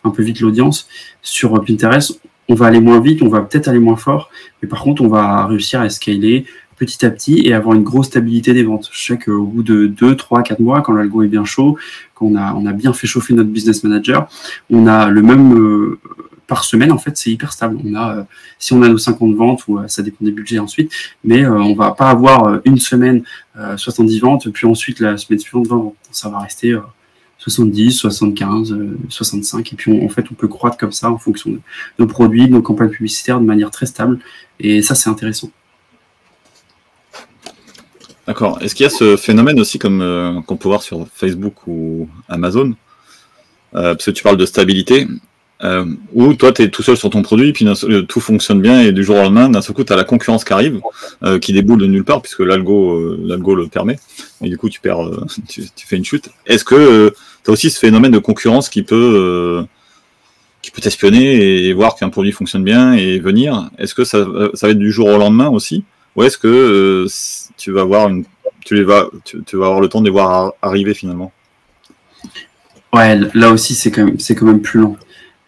[0.03, 0.87] un peu vite l'audience.
[1.21, 4.29] Sur Pinterest, on va aller moins vite, on va peut-être aller moins fort,
[4.61, 6.45] mais par contre, on va réussir à scaler
[6.79, 8.89] petit à petit et avoir une grosse stabilité des ventes.
[8.91, 11.77] Je sais qu'au bout de 2, 3, 4 mois, quand l'algo est bien chaud,
[12.15, 14.29] qu'on a, on a bien fait chauffer notre business manager,
[14.69, 15.99] on a le même euh,
[16.49, 17.79] par semaine, en fait, c'est hyper stable.
[17.85, 18.23] On a, euh,
[18.57, 20.91] si on a nos 50 ventes, ou euh, ça dépend des budgets ensuite,
[21.23, 23.23] mais on va pas avoir une semaine
[23.77, 25.95] 70 ventes, puis ensuite la semaine suivante 20 ventes.
[26.11, 26.77] Ça va rester
[27.37, 28.75] 70, 75,
[29.09, 29.71] 65.
[29.71, 31.59] Et puis, en fait, on peut croître comme ça en fonction de
[31.97, 34.19] nos produits, de nos campagnes publicitaires de manière très stable.
[34.59, 35.49] Et ça, c'est intéressant.
[38.29, 38.61] D'accord.
[38.61, 42.07] Est-ce qu'il y a ce phénomène aussi, comme euh, qu'on peut voir sur Facebook ou
[42.27, 42.75] Amazon,
[43.73, 45.07] euh, parce que tu parles de stabilité,
[45.63, 47.65] euh, où toi, tu es tout seul sur ton produit, puis
[48.07, 50.43] tout fonctionne bien, et du jour au lendemain, d'un seul coup, tu as la concurrence
[50.43, 50.79] qui arrive,
[51.41, 53.99] qui déboule de nulle part, puisque l'algo l'algo le permet,
[54.41, 54.99] et du coup, tu perds,
[55.47, 56.29] tu, fais une chute.
[56.45, 59.65] Est-ce que tu as aussi ce phénomène de concurrence qui peut
[60.61, 63.69] qui t'espionner et voir qu'un produit fonctionne bien et venir?
[63.77, 65.83] Est-ce que ça, ça va être du jour au lendemain aussi?
[66.15, 67.05] Ou est-ce que
[67.57, 68.09] tu vas avoir
[68.65, 71.31] tu vas, tu, vas avoir le temps de les voir arriver finalement?
[72.93, 74.97] Ouais, là aussi c'est quand même, quand même plus lent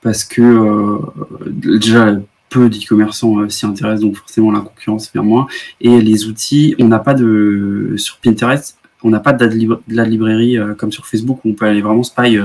[0.02, 1.00] parce que euh,
[1.46, 2.16] déjà
[2.50, 5.48] peu d'e-commerçants euh, s'y intéressent, donc forcément la concurrence vient moins.
[5.80, 10.58] Et les outils, on n'a pas de sur Pinterest, on n'a pas de la, librairie
[10.58, 12.40] euh, comme sur Facebook où on peut aller vraiment spy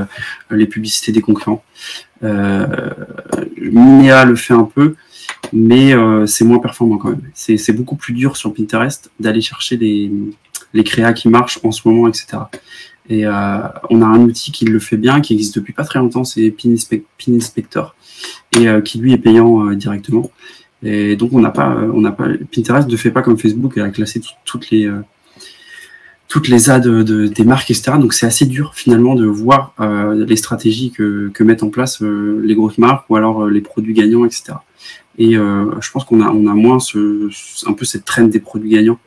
[0.50, 1.62] les publicités des concurrents.
[2.22, 4.94] Minea le fait un peu,
[5.52, 7.22] mais euh, c'est moins performant quand même.
[7.34, 12.08] C'est beaucoup plus dur sur Pinterest d'aller chercher les créas qui marchent en ce moment,
[12.08, 12.38] etc.
[13.08, 13.58] Et euh,
[13.90, 16.50] on a un outil qui le fait bien, qui existe depuis pas très longtemps, c'est
[16.50, 16.74] Pin,
[17.28, 17.94] Inspector,
[18.58, 20.30] et euh, qui lui est payant directement.
[20.82, 23.80] Et donc on n'a pas, on n'a pas, Pinterest ne fait pas comme Facebook, et
[23.80, 24.90] a classé toutes les
[26.28, 27.92] toutes les ads de, des marques, etc.
[28.00, 29.74] Donc c'est assez dur finalement de voir
[30.14, 34.24] les stratégies que, que mettent en place les grosses marques ou alors les produits gagnants,
[34.24, 34.54] etc.
[35.18, 37.30] Et euh, je pense qu'on a, on a moins ce,
[37.68, 39.05] un peu cette traîne des produits gagnants euh,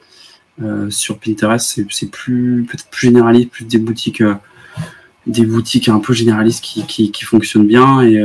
[0.90, 1.82] sur Pinterest.
[1.90, 4.36] C'est plus peut-être plus généraliste, plus des boutiques, euh,
[5.28, 8.02] des boutiques un peu généralistes qui, qui, fonctionnent bien.
[8.02, 8.24] Et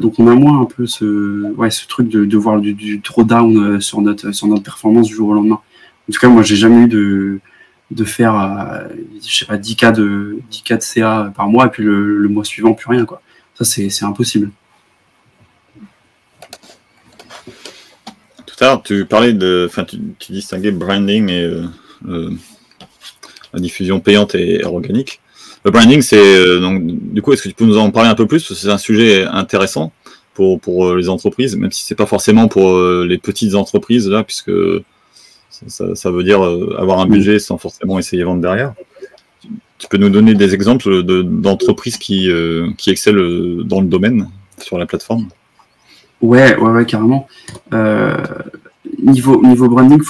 [0.00, 2.98] donc on a moins un peu ce, ouais, ce truc de, de voir du, du
[2.98, 5.60] drawdown sur notre, sur notre performance du jour au lendemain.
[6.08, 7.40] En tout cas, moi, j'ai jamais eu de,
[7.90, 8.86] de faire,
[9.26, 12.18] je sais pas, 10 cas de, 10 cas de CA par mois et puis le,
[12.18, 13.22] le mois suivant, plus rien, quoi.
[13.54, 14.50] Ça, c'est impossible.
[18.84, 21.64] Tu parlais de, enfin, tu, distinguais branding et euh,
[22.08, 22.30] euh,
[23.52, 25.20] la diffusion payante et organique.
[25.64, 28.14] Le branding, c'est euh, donc, du coup, est-ce que tu peux nous en parler un
[28.14, 28.42] peu plus?
[28.42, 29.92] Parce que c'est un sujet intéressant
[30.34, 34.52] pour, pour les entreprises, même si c'est pas forcément pour les petites entreprises là, puisque
[35.50, 36.42] ça, ça veut dire
[36.78, 38.74] avoir un budget sans forcément essayer de vendre derrière.
[39.78, 42.30] Tu peux nous donner des exemples d'entreprises qui,
[42.76, 44.28] qui excellent dans le domaine
[44.58, 45.28] sur la plateforme?
[46.20, 47.28] Ouais, ouais, ouais, carrément.
[47.72, 48.16] Euh,
[49.02, 50.00] niveau, niveau branding,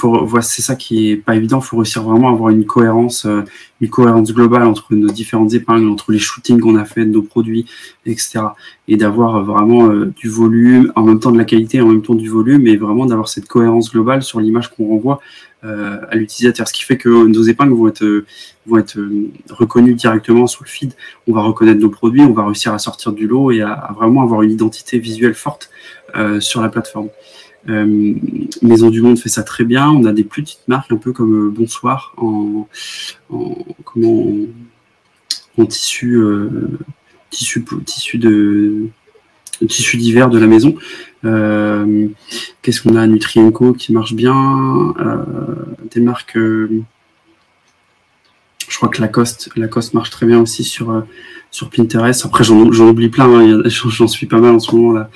[0.41, 1.61] c'est ça qui est pas évident.
[1.61, 3.43] Faut réussir vraiment à avoir une cohérence, euh,
[3.81, 7.21] une cohérence globale entre nos différentes épingles, entre les shootings qu'on a fait de nos
[7.21, 7.65] produits,
[8.05, 8.39] etc.
[8.87, 12.15] Et d'avoir vraiment euh, du volume, en même temps de la qualité, en même temps
[12.15, 15.19] du volume, et vraiment d'avoir cette cohérence globale sur l'image qu'on renvoie
[15.63, 16.67] euh, à l'utilisateur.
[16.67, 18.25] Ce qui fait que nos épingles vont être,
[18.65, 18.99] vont être
[19.49, 20.93] reconnues directement sur le feed.
[21.27, 24.21] On va reconnaître nos produits, on va réussir à sortir du lot et à vraiment
[24.21, 25.69] avoir une identité visuelle forte
[26.39, 27.09] sur la plateforme.
[27.69, 28.13] Euh,
[28.61, 29.89] Maison du Monde fait ça très bien.
[29.89, 32.67] On a des petites marques un peu comme euh, Bonsoir en,
[33.33, 34.45] euh,
[35.67, 36.19] tissu,
[37.85, 38.87] tissu de
[39.67, 40.75] tissu d'hiver de la maison.
[42.61, 43.07] Qu'est-ce qu'on a?
[43.07, 44.93] Nutrienco qui marche bien.
[45.91, 46.37] des marques.
[48.67, 51.03] Je crois que Lacoste, Lacoste marche très bien aussi sur
[51.51, 52.25] sur Pinterest.
[52.25, 53.61] Après, j'en oublie plein, hein.
[53.65, 55.09] j'en suis pas mal en ce moment là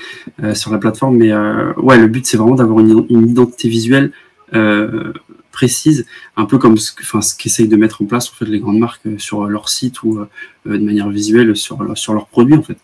[0.43, 1.18] euh, sur la plateforme.
[1.18, 4.12] Mais euh, ouais, le but c'est vraiment d'avoir une, identité visuelle
[4.54, 5.14] euh,
[5.52, 6.06] précise,
[6.38, 8.80] un peu comme ce, enfin, ce qu'essayent de mettre en place en fait les grandes
[8.80, 10.20] marques sur leur site ou
[10.66, 12.78] de manière visuelle sur sur leurs produits en fait.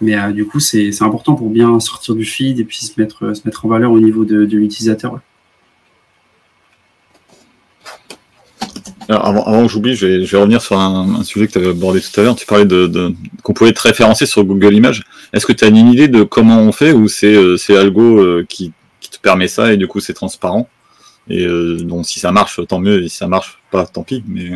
[0.00, 3.42] Mais du coup, c'est important pour bien sortir du feed et puis se mettre se
[3.44, 5.20] mettre en valeur au niveau de, l'utilisateur.
[9.08, 12.22] Avant, que j'oublie, je vais, revenir sur un, sujet que tu avais abordé tout à
[12.22, 12.36] l'heure.
[12.36, 15.04] Tu parlais de, qu'on pouvait être référencé sur Google Images.
[15.32, 18.46] Est-ce que tu as une idée de comment on fait ou c'est euh, Algo euh,
[18.48, 18.72] qui,
[19.10, 20.68] te permet ça et du coup c'est transparent?
[21.28, 23.04] Et euh, donc si ça marche, tant mieux.
[23.04, 24.24] Et si ça marche pas, tant pis.
[24.26, 24.52] Mais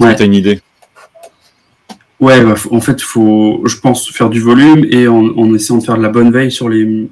[0.00, 0.16] ouais.
[0.16, 0.60] tu as une idée?
[2.18, 5.78] Ouais, bah, en fait, il faut, je pense, faire du volume et en, en, essayant
[5.78, 7.08] de faire de la bonne veille sur les,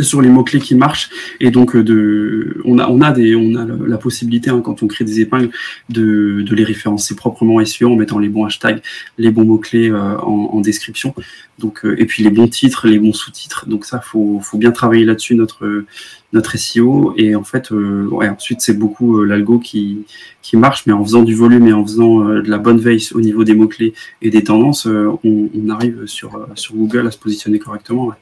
[0.00, 1.10] sur les mots-clés qui marchent.
[1.40, 5.50] Et donc, euh, on, a, on, a la possibilité, hein, quand on crée des épingles,
[5.88, 8.82] de, les référencer proprement SEO en mettant les bons hashtags,
[9.18, 11.14] les bons mots-clés euh, en, description.
[11.58, 13.66] Donc, euh, et puis les bons titres, les bons sous-titres.
[13.68, 15.84] Donc ça, faut, faut bien travailler là-dessus, notre,
[16.32, 17.14] notre SEO.
[17.16, 17.70] Et en fait,
[18.12, 20.04] ensuite, c'est beaucoup l'algo qui,
[20.42, 23.20] qui marche, mais en faisant du volume et en faisant de la bonne veille au
[23.20, 28.14] niveau des mots-clés et des tendances, on, arrive sur, sur Google à se positionner correctement.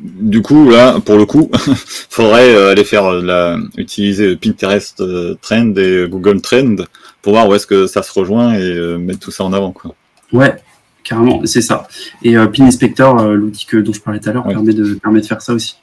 [0.00, 1.50] Du coup, là, pour le coup,
[2.10, 6.76] faudrait euh, aller faire euh, la, utiliser Pinterest euh, Trend et Google Trend
[7.20, 9.94] pour voir où est-ce que ça se rejoint et mettre tout ça en avant, quoi.
[10.32, 10.54] Ouais,
[11.02, 11.88] carrément, c'est ça.
[12.22, 15.26] Et Pin Inspector, l'outil que dont je parlais tout à l'heure, permet de permet de
[15.26, 15.78] faire ça aussi.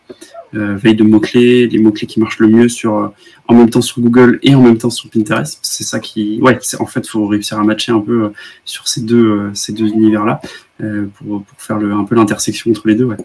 [0.54, 3.12] veille de mots clés, les mots clés qui marchent le mieux sur
[3.48, 5.60] en même temps sur Google et en même temps sur Pinterest.
[5.62, 8.32] C'est ça qui, ouais, en fait, faut réussir à matcher un peu
[8.64, 10.40] sur ces deux ces deux univers là
[10.80, 13.18] pour, pour faire le, un peu l'intersection entre les deux, ouais.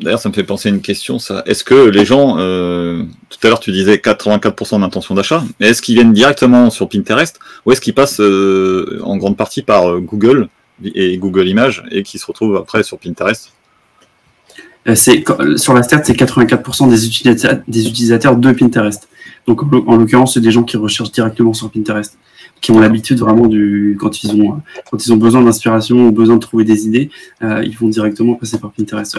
[0.00, 1.42] D'ailleurs, ça me fait penser à une question, ça.
[1.46, 5.80] Est-ce que les gens, euh, tout à l'heure tu disais 84% d'intention d'achat, mais est-ce
[5.80, 10.00] qu'ils viennent directement sur Pinterest ou est-ce qu'ils passent euh, en grande partie par euh,
[10.00, 10.48] Google
[10.84, 13.52] et Google Images et qui se retrouvent après sur Pinterest?
[14.94, 19.08] Sur la stat, c'est 84% des utilisateurs, des utilisateurs de Pinterest.
[19.46, 22.18] Donc en l'occurrence, c'est des gens qui recherchent directement sur Pinterest,
[22.60, 26.36] qui ont l'habitude vraiment du quand ils ont quand ils ont besoin d'inspiration ou besoin
[26.36, 29.18] de trouver des idées, ils vont directement passer par Pinterest.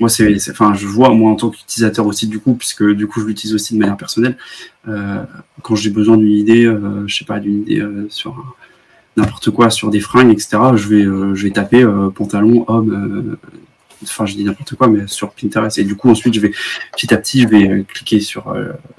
[0.00, 3.20] Moi, c'est, enfin, je vois moi en tant qu'utilisateur aussi du coup, puisque du coup,
[3.20, 4.36] je l'utilise aussi de manière personnelle.
[4.88, 5.22] Euh,
[5.62, 8.56] quand j'ai besoin d'une idée, euh, je sais pas, d'une idée euh, sur
[9.16, 10.58] n'importe quoi, sur des fringues, etc.
[10.74, 13.36] Je vais, je vais taper pantalon homme.
[14.02, 15.78] Enfin, je dis n'importe quoi, mais sur Pinterest.
[15.78, 16.52] Et du coup, ensuite, je vais
[16.96, 18.52] petit à petit, je vais cliquer sur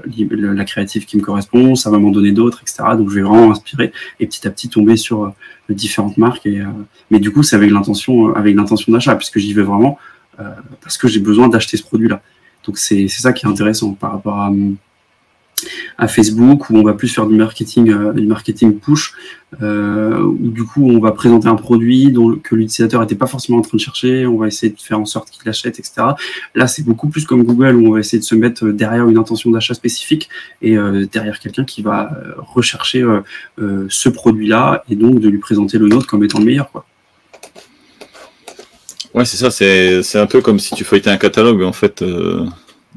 [0.06, 1.76] la créative qui me correspond.
[1.76, 2.84] Ça va m'en donner d'autres, etc.
[2.96, 5.34] Donc, je vais vraiment m'inspirer et petit à petit tomber sur
[5.68, 6.46] différentes marques.
[6.46, 6.62] Et,
[7.10, 10.13] mais du coup, c'est avec l'intention, avec l'intention d'achat, puisque j'y vais vraiment euh,
[10.82, 12.22] parce que j'ai besoin d'acheter ce produit-là.
[12.66, 14.52] Donc c'est ça qui est intéressant par rapport à,
[16.10, 19.14] Facebook où on va plus faire du marketing, euh, du marketing push,
[19.62, 22.14] euh, où du coup on va présenter un produit
[22.44, 25.06] que l'utilisateur n'était pas forcément en train de chercher, on va essayer de faire en
[25.06, 26.08] sorte qu'il l'achète, etc.
[26.54, 29.18] Là c'est beaucoup plus comme Google où on va essayer de se mettre derrière une
[29.18, 30.28] intention d'achat spécifique
[30.62, 30.76] et
[31.10, 33.06] derrière quelqu'un qui va rechercher
[33.58, 36.70] ce produit-là et donc de lui présenter le nôtre comme étant le meilleur.
[36.72, 36.86] Quoi.
[39.14, 42.02] Ouais, c'est ça, c'est un peu comme si tu feuilletais un catalogue en fait.
[42.02, 42.46] Euh.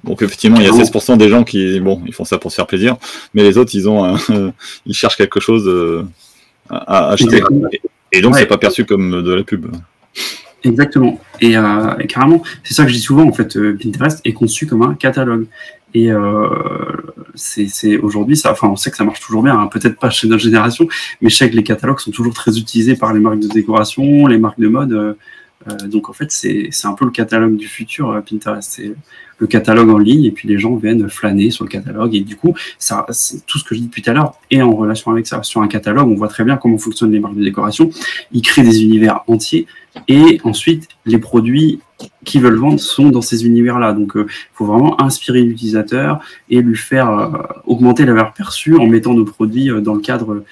[0.05, 2.57] Donc effectivement, il y a 16% des gens qui, bon, ils font ça pour se
[2.57, 2.97] faire plaisir,
[3.35, 4.17] mais les autres, ils ont,
[4.87, 6.05] ils cherchent quelque chose euh,
[6.71, 7.43] à, acheter.
[8.13, 9.67] Et, donc, c'est pas perçu comme de la pub.
[10.65, 11.21] Exactement.
[11.43, 13.59] Euh, et, carrément, c'est ça que je dis souvent en fait.
[13.77, 15.47] Pinterest est conçu comme un catalogue.
[15.95, 16.11] Et
[17.35, 19.59] c'est aujourd'hui, ça, enfin, on sait que ça marche toujours bien.
[19.59, 19.67] Hein.
[19.67, 20.89] Peut-être pas chez notre génération,
[21.21, 24.27] mais je sais que les catalogues sont toujours très utilisés par les marques de décoration,
[24.27, 25.17] les marques de mode.
[25.87, 28.71] Donc en fait, c'est un peu le catalogue du futur, Pinterest.
[28.71, 28.95] C'est
[29.39, 32.15] le catalogue en ligne et puis les gens viennent flâner sur le catalogue.
[32.15, 33.05] Et du coup, ça,
[33.47, 35.43] tout ce que je dis depuis tout à l'heure est en relation avec ça.
[35.43, 37.91] Sur un catalogue, on voit très bien comment fonctionnent les marques de décoration.
[38.33, 39.67] Ils créent des univers entiers
[40.09, 41.81] et ensuite, les produits
[42.25, 43.93] qui veulent vendre sont dans ces univers-là.
[43.93, 49.15] Donc, il faut vraiment inspirer l'utilisateur et lui faire augmenter la valeur perçue en mettant
[49.15, 50.45] nos produits dans le cadre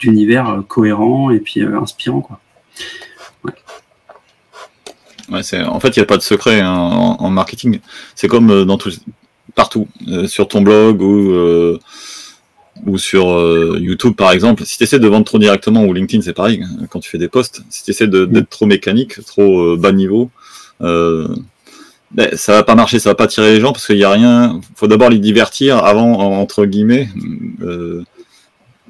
[0.00, 2.20] d'univers cohérents et puis inspirants.
[2.20, 2.40] Quoi.
[3.44, 3.52] Ouais,
[5.30, 7.80] en fait, il n'y a pas de secret hein, en, marketing.
[8.14, 8.90] C'est comme euh, dans tout,
[9.54, 11.78] partout, euh, sur ton blog ou, euh,
[12.96, 13.26] sur
[13.78, 14.64] YouTube, par exemple.
[14.64, 17.18] Si tu essaies de vendre trop directement, ou LinkedIn, c'est pareil, hein, quand tu fais
[17.18, 20.30] des posts, si tu essaies d'être trop mécanique, trop bas niveau,
[20.80, 24.10] ben, ça va pas marcher, ça va pas tirer les gens parce qu'il n'y a
[24.10, 24.60] rien.
[24.76, 27.08] faut d'abord les divertir avant, entre guillemets,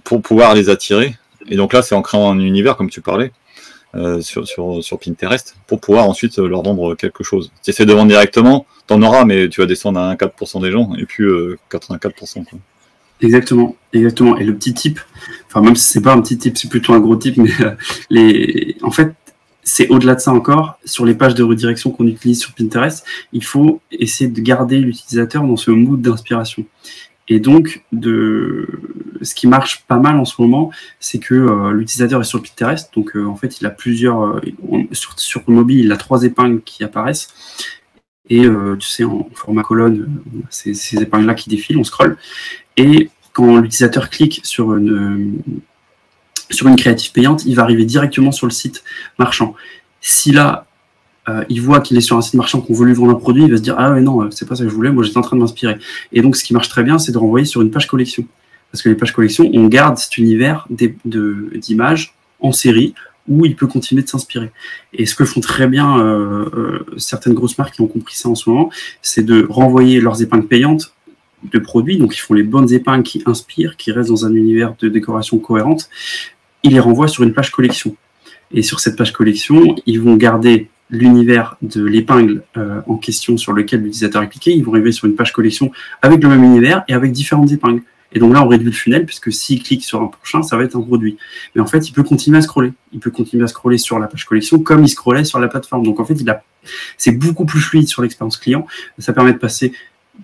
[0.05, 1.16] pour pouvoir les attirer.
[1.49, 3.33] Et donc là, c'est en créant un univers, comme tu parlais.
[3.95, 7.53] Euh, sur, sur, sur, Pinterest pour pouvoir ensuite euh, leur vendre quelque chose.
[7.57, 10.62] Si tu essaies de vendre directement, tu en auras, mais tu vas descendre à 4%
[10.62, 11.24] des gens et puis
[11.70, 12.38] 84%.
[12.38, 12.43] Euh,
[13.20, 14.38] exactement, exactement.
[14.38, 14.99] Et le petit type,
[15.47, 17.51] enfin même si c'est pas un petit type, c'est plutôt un gros type, mais
[18.82, 19.12] en fait,
[19.62, 20.78] c'est au-delà de ça encore.
[20.86, 25.45] Sur les pages de redirection qu'on utilise sur Pinterest, il faut essayer de garder l'utilisateur
[25.45, 26.64] dans ce mood d'inspiration.
[27.33, 28.68] Et donc, de...
[29.22, 30.70] ce qui marche pas mal en ce moment,
[31.01, 32.93] c'est que euh, l'utilisateur est sur Pinterest.
[32.95, 34.22] Donc, euh, en fait, il a plusieurs.
[34.22, 34.43] Euh,
[34.93, 37.28] sur, sur, mobile, il a trois épingles qui apparaissent.
[38.28, 38.43] Et
[38.78, 42.16] tu sais, en format colonne, c'est ces épingles-là qui défilent, on scroll.
[42.76, 45.43] Et quand l'utilisateur clique sur une,
[46.51, 48.85] sur une créative payante, il va arriver directement sur le site
[49.18, 49.55] marchand.
[50.01, 50.66] Si là,
[51.29, 53.45] euh, il voit qu'il est sur un site marchand qu'on veut lui vendre un produit,
[53.45, 55.18] il va se dire ah ouais non, c'est pas ça que je voulais, moi j'étais
[55.18, 55.77] en train de m'inspirer.
[56.12, 58.27] Et donc ce qui marche très bien, c'est de renvoyer sur une page collection.
[58.73, 62.95] Parce que les pages collection, on garde cet univers d'images en série
[63.29, 64.51] où il peut continuer de s'inspirer.
[64.95, 68.29] Et ce que font très bien euh, euh, certaines grosses marques qui ont compris ça
[68.31, 68.70] en ce moment,
[69.03, 70.95] c'est de renvoyer leurs épingles payantes
[71.45, 74.75] de produits, donc ils font les bonnes épingles qui inspirent, qui restent dans un univers
[74.81, 75.91] de décoration cohérente,
[76.62, 77.95] ils les renvoient sur une page collection.
[78.53, 83.53] Et sur cette page collection, ils vont garder l'univers de l'épingle euh, en question sur
[83.53, 85.72] lequel l'utilisateur est cliqué, ils vont arriver sur une page collection
[86.03, 87.82] avec le même univers et avec différentes épingles.
[88.14, 90.64] Et donc là, on réduit le funnel, puisque s'il clique sur un prochain, ça va
[90.64, 91.16] être un produit.
[91.55, 92.72] Mais en fait, il peut continuer à scroller.
[92.93, 95.82] Il peut continuer à scroller sur la page collection comme il scrollait sur la plateforme.
[95.82, 96.45] Donc en fait, il a,
[96.99, 98.66] c'est beaucoup plus fluide sur l'expérience client.
[98.99, 99.72] Ça permet de passer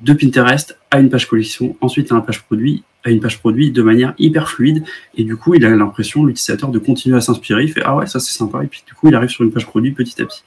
[0.03, 3.71] de Pinterest à une page collection, ensuite à une page produit, à une page produit
[3.71, 4.85] de manière hyper fluide.
[5.17, 7.65] Et du coup, il a l'impression, l'utilisateur, de continuer à s'inspirer.
[7.65, 8.63] Il fait Ah ouais, ça c'est sympa.
[8.63, 10.43] Et puis du coup, il arrive sur une page produit petit à petit.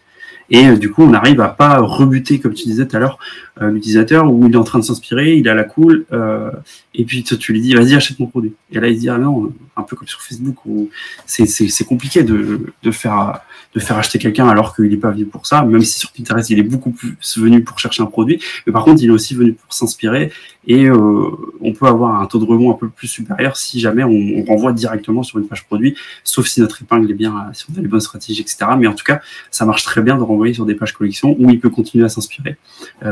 [0.51, 3.17] Et euh, du coup, on arrive à pas rebuter, comme tu disais tout à l'heure,
[3.61, 6.51] euh, l'utilisateur où il est en train de s'inspirer, il a la cool, euh,
[6.93, 8.53] et puis tu lui dis, vas-y, achète mon produit.
[8.71, 10.89] Et là, il dit, ah non, un peu comme sur Facebook, où
[11.25, 12.59] c'est compliqué de,
[12.91, 13.39] faire,
[13.73, 16.49] de faire acheter quelqu'un alors qu'il n'est pas venu pour ça, même si sur Pinterest,
[16.49, 18.43] il est beaucoup plus venu pour chercher un produit.
[18.67, 20.33] Mais par contre, il est aussi venu pour s'inspirer,
[20.67, 24.43] et on peut avoir un taux de rebond un peu plus supérieur si jamais on,
[24.45, 27.81] renvoie directement sur une page produit, sauf si notre épingle est bien, si on a
[27.81, 28.57] les bonnes stratégies, etc.
[28.77, 31.49] Mais en tout cas, ça marche très bien de renvoyer sur des pages collection où
[31.49, 32.57] il peut continuer à s'inspirer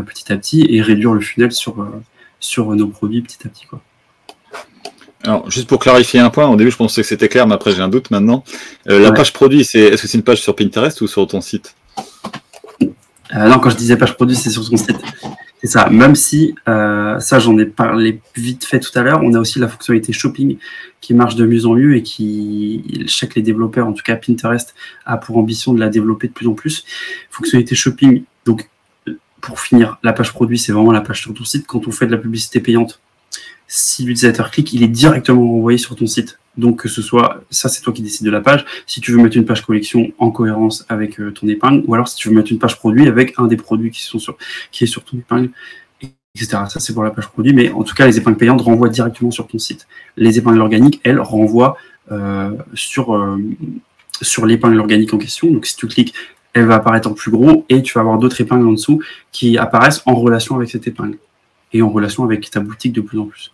[0.05, 2.01] petit à petit et réduire le funnel sur, euh,
[2.39, 3.65] sur nos produits petit à petit.
[3.65, 3.81] Quoi.
[5.23, 7.71] Alors, juste pour clarifier un point, au début je pensais que c'était clair, mais après
[7.71, 8.43] j'ai un doute maintenant.
[8.89, 11.41] Euh, la page produit, c'est est-ce que c'est une page sur Pinterest ou sur ton
[11.41, 11.75] site?
[13.35, 14.97] Euh, Non, quand je disais page produit, c'est sur ton site.
[15.61, 15.89] C'est ça.
[15.89, 19.67] Même si, ça j'en ai parlé vite fait tout à l'heure, on a aussi la
[19.67, 20.57] fonctionnalité shopping
[21.01, 24.03] qui marche de mieux en mieux et qui, je sais que les développeurs, en tout
[24.03, 24.73] cas Pinterest,
[25.05, 26.85] a pour ambition de la développer de plus en plus.
[27.29, 28.69] Fonctionnalité shopping, donc
[29.41, 31.67] pour finir, la page produit, c'est vraiment la page sur ton site.
[31.67, 33.01] Quand on fait de la publicité payante,
[33.67, 36.38] si l'utilisateur clique, il est directement envoyé sur ton site.
[36.57, 38.65] Donc que ce soit, ça c'est toi qui décides de la page.
[38.85, 42.07] Si tu veux mettre une page collection en cohérence avec euh, ton épingle, ou alors
[42.07, 44.37] si tu veux mettre une page produit avec un des produits qui sont sur,
[44.71, 45.51] qui est sur ton épingle,
[46.35, 46.63] etc.
[46.69, 49.31] Ça c'est pour la page produit, mais en tout cas les épingles payantes renvoient directement
[49.31, 49.87] sur ton site.
[50.17, 51.77] Les épingles organiques, elles renvoient
[52.11, 53.37] euh, sur euh,
[54.21, 55.49] sur l'épingle organique en question.
[55.49, 56.13] Donc si tu cliques
[56.53, 59.57] elle va apparaître en plus gros et tu vas avoir d'autres épingles en dessous qui
[59.57, 61.17] apparaissent en relation avec cette épingle
[61.73, 63.51] et en relation avec ta boutique de plus en plus.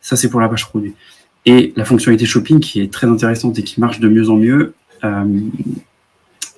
[0.00, 0.94] Ça, c'est pour la page produit.
[1.46, 4.74] Et la fonctionnalité shopping qui est très intéressante et qui marche de mieux en mieux,
[5.04, 5.24] euh,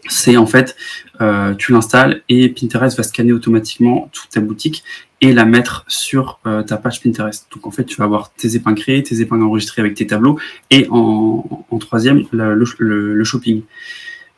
[0.08, 0.74] c'est en fait,
[1.20, 4.82] euh, tu l'installes et Pinterest va scanner automatiquement toute ta boutique
[5.20, 7.46] et la mettre sur euh, ta page Pinterest.
[7.54, 10.38] Donc en fait, tu vas avoir tes épingles créées, tes épingles enregistrées avec tes tableaux
[10.70, 12.54] et en, troisième, le,
[13.14, 13.62] le shopping.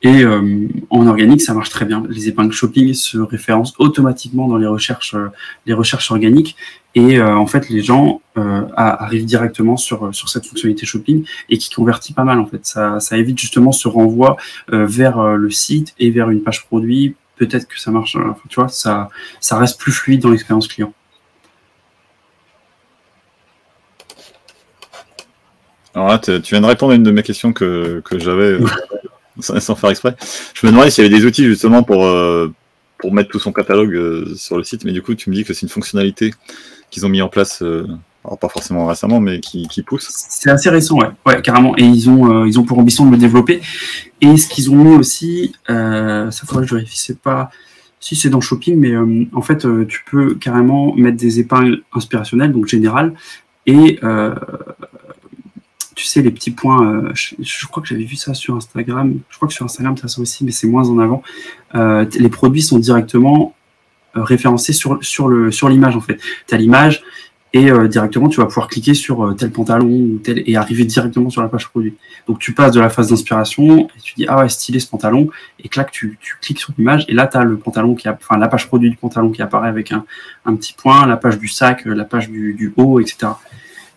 [0.02, 2.02] Et euh, en organique, ça marche très bien.
[2.08, 5.28] Les épingles shopping se référencent automatiquement dans les recherches, euh,
[5.66, 6.56] les recherches organiques.
[6.94, 8.20] Et euh, en fait, les gens
[8.74, 12.40] arrivent directement sur, sur cette fonctionnalité shopping et qui convertit pas mal.
[12.40, 14.38] En fait, ça, ça évite justement ce renvoi
[14.68, 17.14] vers le site et vers une page produit.
[17.36, 18.16] Peut-être que ça marche.
[18.48, 20.94] tu vois, ça, ça reste plus fluide dans l'expérience client.
[25.94, 28.58] Alors là, tu viens de répondre à une de mes questions que, que j'avais
[29.42, 30.16] sans faire exprès.
[30.54, 32.52] Je me demandais s'il y avait des outils justement pour, euh,
[32.98, 35.44] pour mettre tout son catalogue euh, sur le site, mais du coup, tu me dis
[35.44, 36.32] que c'est une fonctionnalité
[36.90, 37.86] qu'ils ont mis en place, euh,
[38.24, 40.08] alors pas forcément récemment, mais qui, pousse.
[40.10, 41.08] C'est assez récent, ouais.
[41.26, 41.76] ouais, carrément.
[41.78, 43.62] Et ils ont, ils ont pour ambition de le développer.
[44.20, 47.50] Et ce qu'ils ont mis aussi, ça faudrait que je vérifie, c'est pas.
[48.02, 48.94] Si c'est dans Shopping, mais
[49.32, 53.14] en fait, tu peux carrément mettre des épingles inspirationnelles, donc générales,
[53.66, 53.98] et
[56.16, 59.54] les petits points, euh, je, crois que j'avais vu ça sur Instagram, je crois que
[59.54, 61.22] sur Instagram, ça ça aussi, mais c'est moins en avant.
[61.74, 63.54] Euh, les produits sont directement
[64.16, 65.28] euh, référencés sur, sur,
[65.68, 66.18] l'image, en fait.
[66.46, 67.02] Tu as l'image
[67.52, 71.48] et directement, tu vas pouvoir cliquer sur tel pantalon tel, et arriver directement sur la
[71.48, 71.94] page produit.
[72.28, 75.28] Donc, tu passes de la phase d'inspiration et tu dis, ah ouais, stylé ce pantalon,
[75.58, 78.38] et clac, tu, cliques sur l'image, et là, tu as le pantalon qui a, enfin,
[78.38, 80.04] la page produit du pantalon qui apparaît avec un,
[80.54, 83.32] petit point, la page du sac, la page du haut, etc.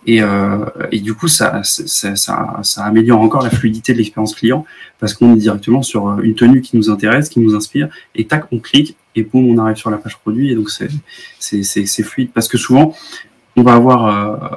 [0.06, 4.66] Et, euh, du coup, ça, ça, ça, ça, améliore encore la fluidité de l'expérience client
[5.00, 8.26] parce qu'on est directement sur euh, une tenue qui nous intéresse, qui nous inspire, et
[8.26, 10.52] tac, on clique et boum, on arrive sur la page produit.
[10.52, 12.96] Et donc, c'est fluide parce que souvent,
[13.56, 14.08] on va avoir.
[14.08, 14.56] Euh,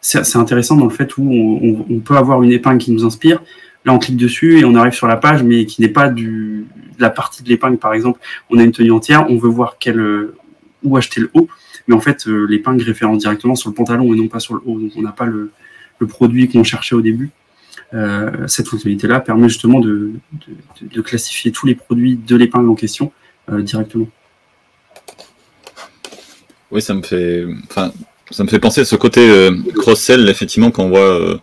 [0.00, 3.42] c'est intéressant dans le fait où on, on, peut avoir une épingle qui nous inspire.
[3.84, 6.66] Là, on clique dessus et on arrive sur la page, mais qui n'est pas du,
[7.00, 8.20] la partie de l'épingle, par exemple.
[8.48, 10.30] On a une tenue entière, on veut voir quel,
[10.84, 11.48] où acheter le haut
[11.86, 14.60] mais en fait, euh, l'épingle référence directement sur le pantalon et non pas sur le
[14.66, 14.78] haut.
[14.78, 15.50] Donc, on n'a pas le,
[16.08, 17.30] produit qu'on cherchait au début.
[17.94, 20.12] Euh, cette fonctionnalité-là permet justement de,
[21.04, 23.12] classifier tous les produits de l'épingle en question
[23.50, 24.08] euh, directement.
[26.70, 27.92] Oui, ça me fait, enfin,
[28.30, 31.40] ça me fait penser à ce côté cross-sell, effectivement, quand on voit,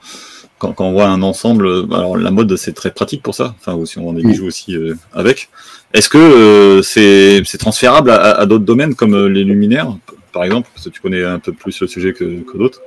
[0.59, 1.65] quand, on voit un ensemble.
[1.93, 3.55] Alors, la mode, c'est très pratique pour ça.
[3.59, 4.75] Enfin, si on vend des bijoux aussi
[5.13, 5.49] avec.
[5.93, 9.95] Est-ce que c'est transférable à d'autres domaines comme les luminaires?
[10.33, 12.81] Par exemple, parce que tu connais un peu plus le sujet que, d'autres.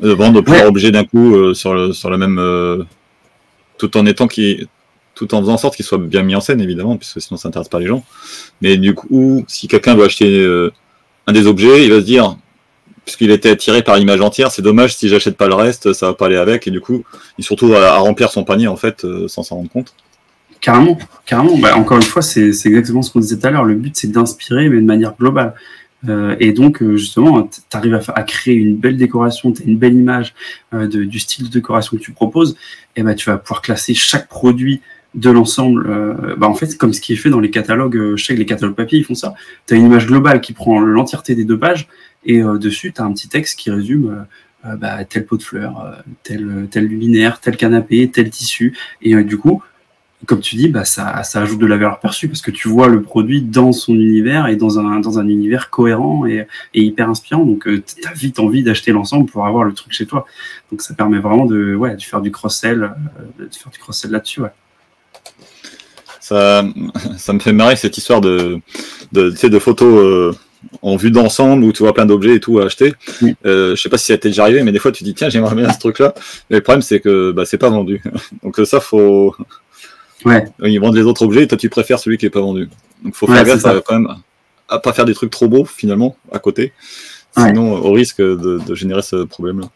[0.00, 2.38] De vendre plusieurs objets d'un coup euh, sur, sur la même.
[2.38, 2.82] Euh,
[3.78, 4.66] tout en étant qui
[5.14, 7.48] tout en faisant en sorte qu'il soit bien mis en scène, évidemment, puisque sinon ça
[7.48, 8.02] n'intéresse pas les gens.
[8.62, 10.72] Mais du coup, si quelqu'un veut acheter euh,
[11.26, 12.36] un des objets, il va se dire,
[13.04, 16.14] puisqu'il était attiré par l'image entière, c'est dommage si j'achète pas le reste, ça va
[16.14, 17.04] pas aller avec, et du coup,
[17.36, 19.92] il se retrouve à, remplir son panier, en fait, sans s'en rendre compte.
[20.62, 21.58] Carrément, carrément.
[21.58, 23.64] Bah, encore une fois, c'est exactement ce qu'on disait tout à l'heure.
[23.64, 25.54] Le but, c'est d'inspirer, mais de manière globale.
[26.08, 29.78] Euh, et donc, euh, justement, tu arrives à, créer une belle décoration, tu as une
[29.78, 30.34] belle image
[30.74, 32.56] euh, de, du style de décoration que tu proposes,
[32.96, 34.80] et ben, tu vas pouvoir classer chaque produit
[35.14, 36.36] de l'ensemble.
[36.38, 38.46] bah, en fait, comme ce qui est fait dans les catalogues, je sais que les
[38.46, 39.34] catalogues papier, ils font ça.
[39.66, 41.86] Tu as une image globale qui prend l'entièreté des deux pages,
[42.24, 44.24] et dessus, tu as un petit texte qui résume
[44.64, 48.74] bah, tel pot de fleurs, tel, tel luminaire, tel canapé, tel tissu.
[49.02, 49.62] Et du coup,
[50.26, 52.88] comme tu dis, bah, ça, ça, ajoute de la valeur perçue parce que tu vois
[52.88, 57.08] le produit dans son univers et dans un, dans un univers cohérent et, et hyper
[57.08, 57.44] inspirant.
[57.44, 60.26] Donc, euh, tu as vite envie d'acheter l'ensemble pour avoir le truc chez toi.
[60.70, 64.12] Donc, ça permet vraiment de, ouais, de faire du cross-sell, euh, de faire du cross-sell
[64.12, 64.42] là-dessus.
[64.42, 64.52] Ouais.
[66.20, 66.64] Ça,
[67.16, 68.60] ça me fait marrer cette histoire de,
[69.12, 69.94] de, de photos.
[69.94, 70.32] Euh,
[70.80, 72.94] en vue d'ensemble où tu vois plein d'objets et tout à acheter.
[73.44, 75.28] Euh, je sais pas si ça t'est déjà arrivé, mais des fois tu dis tiens
[75.28, 76.14] j'aimerais bien ce truc-là.
[76.50, 78.00] Mais le problème c'est que bah, c'est pas vendu.
[78.44, 79.34] Donc ça faut
[80.24, 80.44] Ouais.
[80.64, 82.68] Ils vendent les autres objets et toi tu préfères celui qui est pas vendu.
[83.04, 84.14] Donc faut faire gaffe à, quand même
[84.68, 86.72] à pas faire des trucs trop beaux finalement à côté.
[87.36, 89.68] Sinon, au risque de, générer ce problème-là.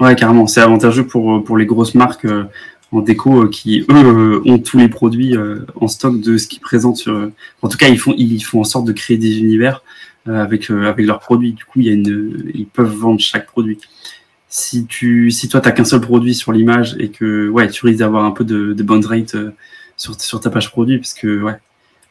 [0.00, 0.46] Ouais, carrément.
[0.46, 2.44] C'est avantageux pour, pour les grosses marques euh,
[2.90, 5.36] en déco euh, qui, eux, euh, ont tous les produits
[5.80, 7.30] en stock de ce qu'ils présentent sur.
[7.62, 9.82] En tout cas, ils font, ils font en sorte de créer des univers
[10.26, 11.52] avec, avec leurs produits.
[11.52, 13.78] Du coup, il y a une, ils peuvent vendre chaque produit
[14.52, 18.00] si tu si toi t'as qu'un seul produit sur l'image et que ouais tu risques
[18.00, 19.54] d'avoir un peu de, de bond rate euh,
[19.96, 21.54] sur, sur ta page produit parce que ouais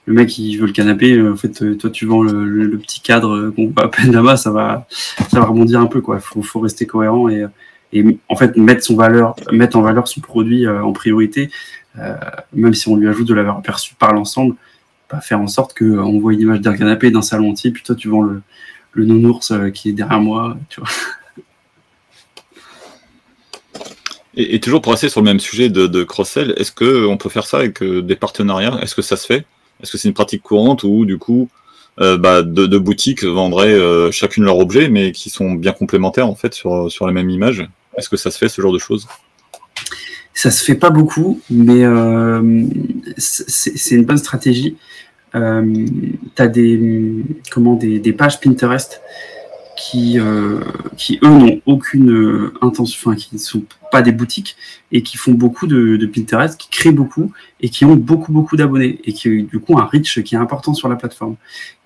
[0.07, 2.99] le mec il veut le canapé euh, en fait euh, toi tu vends le, petit
[2.99, 6.19] cadre qu'on voit à peine là-bas ça va ça va rebondir un peu quoi.
[6.19, 7.45] Faut faut rester cohérent et
[7.93, 11.51] et en fait mettre son valeur mettre en valeur son produit en priorité
[12.53, 14.55] même si on lui ajoute de la valeur perçue par l'ensemble
[15.09, 17.83] pas faire en sorte que on voit une image d'un canapé d'un salon entier puis
[17.83, 18.41] toi tu vends le
[18.93, 20.89] le nounours qui est derrière moi tu vois
[24.35, 27.57] Et, toujours pour rester sur le même sujet de, cross-sell, est-ce qu'on peut faire ça
[27.57, 28.79] avec euh, des partenariats?
[28.81, 29.45] Est-ce que ça se fait?
[29.81, 31.49] Est-ce que c'est une pratique courante ou du coup
[31.99, 36.35] euh, bah, deux, boutiques vendraient euh, chacune leur objet mais qui sont bien complémentaires en
[36.35, 37.67] fait sur, sur la même image?
[37.97, 39.07] Est-ce que ça se fait ce genre de choses?
[40.33, 41.83] Ça se fait pas beaucoup, mais
[43.17, 44.77] c'est une bonne stratégie.
[45.33, 45.39] Tu
[46.37, 49.01] as des, comment, des, pages Pinterest
[49.81, 50.59] qui, euh,
[50.95, 54.55] qui eux, n'ont aucune intention, enfin, qui ne sont pas des boutiques
[54.91, 58.99] et qui font beaucoup de, Pinterest, qui créent beaucoup et qui ont beaucoup, beaucoup d'abonnés
[59.03, 61.35] et qui, du coup, un reach qui est important sur la plateforme.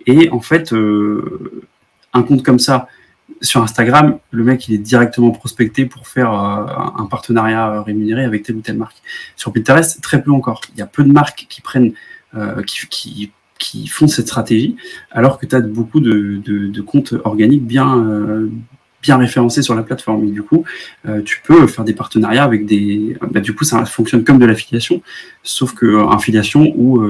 [0.08, 1.64] Et en fait, euh,
[2.14, 2.90] un compte comme ça,
[3.42, 6.66] sur Instagram, le mec, il est directement prospecté pour faire euh,
[6.98, 8.98] un partenariat rémunéré avec telle ou telle marque.
[9.38, 10.62] Sur Pinterest, très peu encore.
[10.74, 11.94] Il y a peu de marques qui prennent,
[12.36, 14.76] euh, qui, qui, font cette stratégie,
[15.12, 18.50] alors que tu as beaucoup de, de, comptes organiques bien, euh,
[19.02, 20.26] bien référencés sur la plateforme.
[20.26, 20.66] Et du coup,
[21.24, 23.18] tu peux faire des partenariats avec des.
[23.32, 25.02] Bah, du coup, ça fonctionne comme de l'affiliation,
[25.44, 27.02] sauf que affiliation où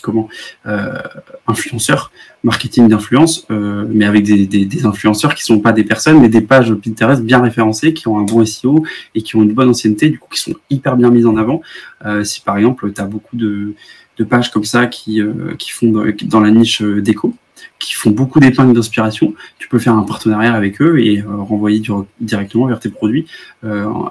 [0.00, 0.28] comment
[0.66, 0.98] euh,
[1.46, 2.10] influenceurs,
[2.42, 6.40] marketing d'influence, euh, mais avec des, des, influenceurs qui sont pas des personnes, mais des
[6.40, 8.84] pages Pinterest bien référencées, qui ont un bon SEO
[9.14, 11.62] et qui ont une bonne ancienneté, du coup qui sont hyper bien mises en avant.
[12.04, 13.74] Euh, si par exemple tu as beaucoup de,
[14.18, 15.20] de, pages comme ça qui,
[15.58, 17.34] qui font dans, la niche déco,
[17.78, 21.82] qui font beaucoup d'épingles d'inspiration, tu peux faire un partenariat avec eux et renvoyer
[22.20, 23.26] directement vers tes produits
[23.64, 24.10] en,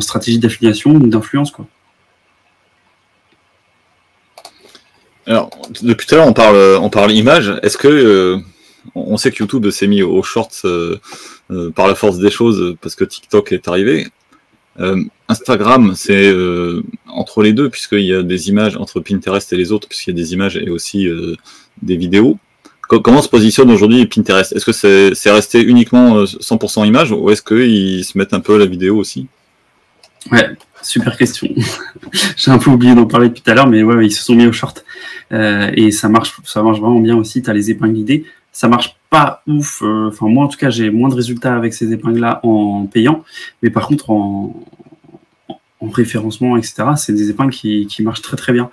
[0.00, 1.66] stratégie d'affiliation ou d'influence quoi.
[5.26, 5.50] Alors,
[5.82, 7.52] depuis tout à l'heure, on parle, on parle image.
[7.62, 8.38] Est-ce que euh,
[8.94, 11.00] on sait que YouTube s'est mis aux shorts euh,
[11.50, 14.06] euh, par la force des choses parce que TikTok est arrivé.
[15.28, 16.34] Instagram, c'est
[17.08, 20.12] entre les deux puisqu'il y a des images entre Pinterest et les autres puisqu'il y
[20.14, 21.08] a des images et aussi
[21.82, 22.38] des vidéos.
[22.88, 24.52] comment se positionne aujourd'hui Pinterest?
[24.52, 28.58] Est-ce que c'est resté uniquement 100% images ou est-ce qu'ils se mettent un peu à
[28.58, 29.26] la vidéo aussi?
[30.30, 30.50] Ouais,
[30.82, 31.48] super question.
[32.36, 34.34] J'ai un peu oublié d'en parler depuis tout à l'heure, mais ouais, ils se sont
[34.34, 34.74] mis aux shorts.
[35.32, 37.42] Euh, et ça marche, ça marche vraiment bien aussi.
[37.42, 38.24] Tu as les épingles idées.
[38.56, 39.82] Ça marche pas ouf.
[39.82, 43.22] Euh, enfin, moi, en tout cas, j'ai moins de résultats avec ces épingles-là en payant.
[43.62, 44.64] Mais par contre, en,
[45.80, 48.70] en référencement, etc., c'est des épingles qui, qui, marchent très très bien.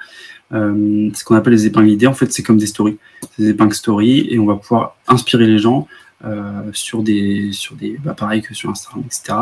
[0.54, 2.98] Euh, ce qu'on appelle les épingles idées, en fait, c'est comme des stories.
[3.38, 5.86] Des épingles stories et on va pouvoir inspirer les gens
[6.24, 9.38] euh, sur des, sur des bah, pareil que sur Instagram, etc.,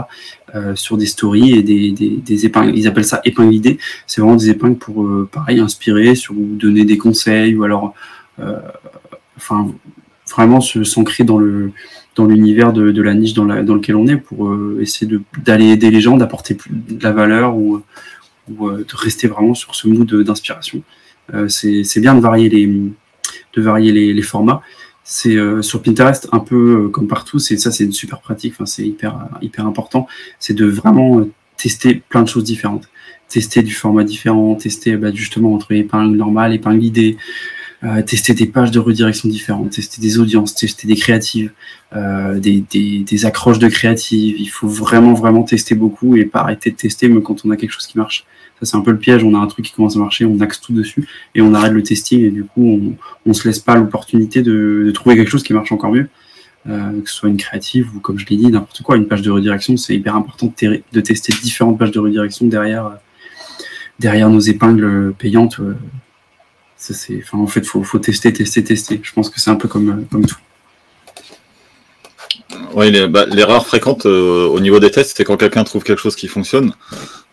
[0.74, 2.76] sur des stories et des, des, des, épingles.
[2.76, 3.78] Ils appellent ça épingles idées.
[4.08, 7.94] C'est vraiment des épingles pour, pareil, inspirer, sur donner des conseils ou alors,
[9.38, 9.72] enfin,
[10.32, 11.72] vraiment s'ancrer dans le
[12.16, 15.10] dans l'univers de, de, la niche dans, la, dans lequel on est pour essayer
[15.46, 17.82] d'aller aider les gens, d'apporter de la valeur ou,
[18.50, 20.84] ou de rester vraiment sur ce mood d'inspiration.
[21.48, 24.62] c'est bien de varier les, de varier les, les formats
[25.04, 27.38] c'est euh, sur Pinterest un peu euh, comme partout.
[27.38, 28.54] C'est ça, c'est une super pratique.
[28.56, 30.08] Enfin, c'est hyper hyper important.
[30.40, 32.88] C'est de vraiment euh, tester plein de choses différentes,
[33.28, 37.18] tester du format différent, tester bah, justement entre épingle normale, épingle idée,
[38.06, 41.52] tester des pages de redirection différentes, tester des audiences, tester des créatives,
[41.94, 44.36] des, des, accroches de créatives.
[44.40, 47.58] Il faut vraiment vraiment tester beaucoup et pas arrêter de tester même quand on a
[47.58, 48.26] quelque chose qui marche
[48.66, 49.24] c'est un peu le piège.
[49.24, 51.74] On a un truc qui commence à marcher, on axe tout dessus et on arrête
[51.74, 52.22] le testing.
[52.22, 52.64] Et du coup,
[53.26, 56.10] on, ne se laisse pas l'opportunité de, trouver quelque chose qui marche encore mieux.
[56.70, 59.24] Euh, que ce soit une créative ou comme je l'ai dit, n'importe quoi, une page
[59.24, 63.00] de redirection, c'est hyper important de, tester différentes pages de redirection derrière,
[64.00, 65.60] derrière nos épingles payantes.
[66.82, 69.00] Ça, c'est, enfin, en fait, faut, faut tester, tester, tester.
[69.04, 70.40] Je pense que c'est un peu comme, comme tout.
[72.74, 76.16] Oui, bah, l'erreur fréquente euh, au niveau des tests, c'est quand quelqu'un trouve quelque chose
[76.16, 76.74] qui fonctionne,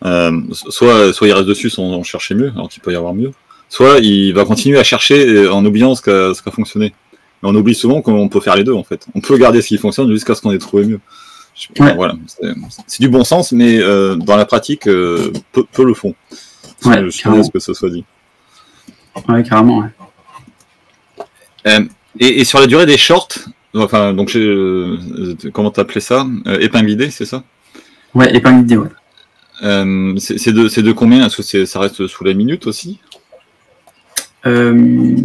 [0.05, 3.31] euh, soit, soit il reste dessus sans chercher mieux, alors qu'il peut y avoir mieux,
[3.69, 6.93] soit il va continuer à chercher euh, en oubliant ce qui a, fonctionné.
[7.41, 9.07] Mais on oublie souvent qu'on peut faire les deux, en fait.
[9.15, 10.99] On peut garder ce qui fonctionne jusqu'à ce qu'on ait trouvé mieux.
[11.75, 12.13] Voilà,
[12.85, 16.13] c'est du bon sens, mais dans la pratique, peu, le font.
[16.85, 18.05] Ouais, je à ce que ça soit dit.
[19.27, 19.79] Ouais, carrément,
[21.65, 21.87] ouais.
[22.19, 24.97] et, et, sur la durée des shorts, Enfin, donc, euh,
[25.53, 26.25] comment t'appelais ça?
[26.47, 27.43] Euh, Épingle idée, c'est ça?
[28.15, 28.89] Ouais, épingle idée, ouais.
[29.61, 31.25] Euh, c'est de, de, combien?
[31.25, 32.99] Est-ce que ça reste sous la minute aussi?
[34.45, 35.15] Euh,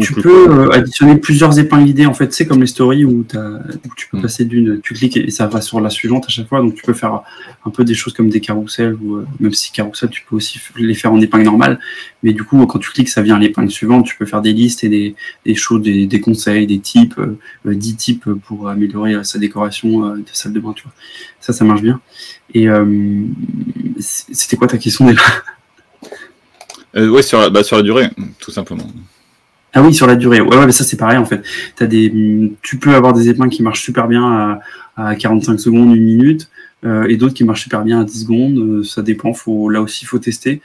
[0.00, 2.06] tu peux euh, additionner plusieurs épingles idées.
[2.06, 3.24] En fait, c'est comme les stories où,
[3.96, 4.22] tu peux mm.
[4.22, 6.60] passer d'une, tu cliques et ça va sur la suivante à chaque fois.
[6.60, 7.20] Donc, tu peux faire
[7.64, 10.58] un peu des choses comme des carousels ou euh, même si carousel, tu peux aussi
[10.76, 11.78] les faire en épingle normale.
[12.22, 14.06] Mais du coup, quand tu cliques, ça vient à l'épingle suivante.
[14.06, 15.14] Tu peux faire des listes et des,
[15.44, 20.24] des choses, des, des conseils, des types, euh, 10 types pour améliorer sa décoration de
[20.32, 20.72] salle de bain.
[20.74, 20.92] Tu vois.
[21.40, 22.00] Ça, ça marche bien.
[22.54, 22.66] Et
[23.98, 25.22] c'était quoi ta question déjà?
[26.94, 28.86] Oui, sur, bah, sur la durée, tout simplement.
[29.72, 30.40] Ah oui, sur la durée.
[30.40, 31.42] Ouais, ouais mais ça c'est pareil en fait.
[31.80, 32.12] As des,
[32.62, 34.60] tu peux avoir des épingles qui marchent super bien
[34.96, 36.50] à, à 45 secondes, une minute,
[36.84, 38.58] euh, et d'autres qui marchent super bien à 10 secondes.
[38.58, 39.32] Euh, ça dépend.
[39.32, 40.60] Faut, là aussi, faut tester.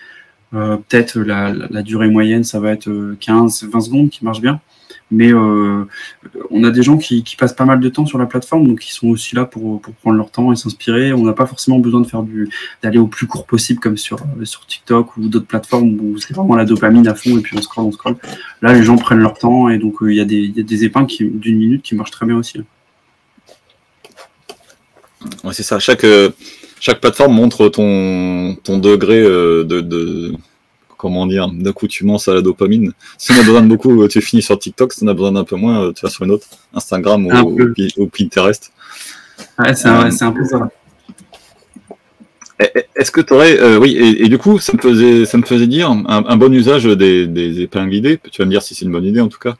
[0.51, 4.61] Peut-être la, la, durée moyenne, ça va être 15-20 secondes qui marche bien.
[5.09, 5.85] Mais euh,
[6.51, 8.91] on a des gens qui, passent pas mal de temps sur la plateforme, donc ils
[8.91, 11.13] sont aussi là pour, prendre leur temps et s'inspirer.
[11.13, 12.23] On n'a pas forcément besoin de faire
[12.83, 16.55] d'aller au plus court possible comme sur, sur TikTok ou d'autres plateformes où c'est vraiment
[16.55, 18.15] la dopamine à fond et puis on scroll, on scroll.
[18.61, 21.39] Là, les gens prennent leur temps et donc euh, il y, a des, y épingles
[21.39, 22.59] d'une minute qui marchent très bien aussi.
[25.43, 25.79] Ouais, c'est ça.
[25.79, 26.29] Chaque, euh,
[26.79, 29.81] chaque plateforme montre ton, ton degré de
[30.97, 32.91] comment dire, d'accoutumance à la dopamine.
[33.17, 34.91] Si on a besoin de beaucoup, euh, tu finis sur TikTok.
[34.93, 38.07] Si on a besoin d'un peu moins, euh, tu vas sur une autre, Instagram ou,
[38.07, 38.73] Pinterest.
[39.59, 40.69] Ouais, c'est un, peu ça.
[42.95, 45.67] Est-ce que tu aurais, euh, oui, et, du coup, ça me faisait, ça me faisait
[45.67, 48.19] dire un, bon usage des, des, épingles idées.
[48.31, 49.55] Tu vas me dire si c'est une bonne idée en tout cas.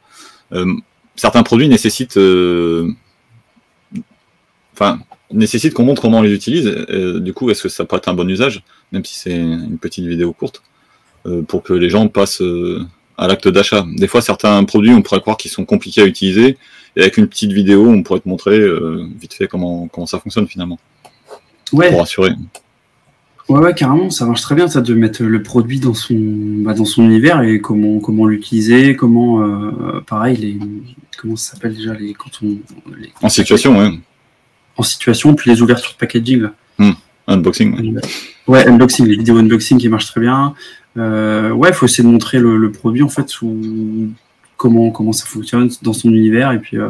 [1.16, 2.20] certains produits nécessitent,
[4.74, 5.00] enfin,
[5.32, 6.66] nécessitent qu'on montre comment on les utilise.
[6.66, 10.06] du coup, est-ce que ça peut être un bon usage, même si c'est une petite
[10.06, 10.64] vidéo courte?
[10.64, 10.67] euh,
[11.48, 12.86] pour que les gens passent euh,
[13.18, 13.86] à l'acte d'achat.
[13.96, 16.58] Des fois, certains produits, on pourrait croire qu'ils sont compliqués à utiliser,
[16.96, 20.20] et avec une petite vidéo, on pourrait te montrer euh, vite fait comment, comment ça
[20.20, 20.80] fonctionne finalement.
[21.74, 21.90] Ouais.
[21.90, 22.32] Pour rassurer.
[23.50, 26.74] Ouais, ouais, carrément, ça marche très bien, ça, de mettre le produit dans son, bah,
[26.74, 30.58] dans son univers et comment, comment l'utiliser, comment, pareil, les,
[31.18, 32.58] comment ça s'appelle déjà, les, quand on,
[33.22, 33.92] en situation, ouais.
[34.76, 36.54] En situation, puis les ouvertures de packaging, là.
[36.78, 36.92] Hmm.
[37.28, 38.00] Unboxing.
[38.48, 38.66] Ouais.
[38.68, 40.54] unboxing, les vidéos unboxing qui marchent très bien.
[40.98, 43.32] Euh, ouais, il faut essayer de montrer le, produit en fait
[44.56, 46.90] comment comment ça fonctionne dans son univers et puis euh,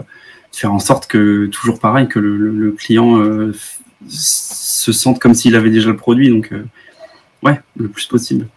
[0.51, 3.53] faire en sorte que toujours pareil que le, client euh,
[4.07, 6.29] se sente comme s'il avait déjà le produit.
[6.29, 6.51] Donc
[7.43, 8.47] ouais, le plus possible.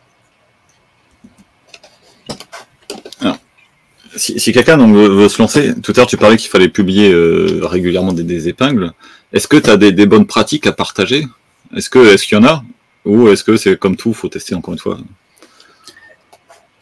[4.17, 7.13] si, quelqu'un veut, se lancer, tout à l'heure tu parlais qu'il fallait publier
[7.63, 8.93] régulièrement des, épingles.
[9.33, 11.27] Est-ce que tu as des, bonnes pratiques à partager?
[11.75, 12.63] Est-ce est-ce qu'il y en a?
[13.05, 14.99] Ou est-ce que c'est comme tout, faut tester encore une fois?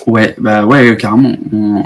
[0.06, 1.36] Ouais, bah ouais, carrément.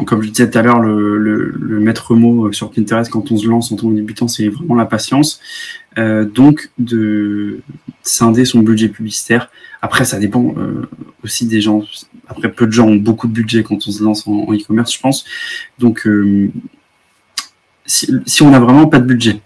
[0.04, 3.72] comme je disais tout à l'heure, le, maître mot sur Pinterest quand on se lance
[3.72, 5.40] en tant que débutant, c'est vraiment la patience.
[5.98, 7.60] Euh, donc de
[8.02, 9.50] scinder son budget publicitaire.
[9.82, 10.88] Après, ça dépend euh,
[11.22, 11.82] aussi des gens.
[12.28, 15.00] Après, peu de gens ont beaucoup de budget quand on se lance en e-commerce, je
[15.00, 15.24] pense.
[15.78, 16.50] Donc, euh,
[17.84, 19.40] si, si, on n'a vraiment pas de budget,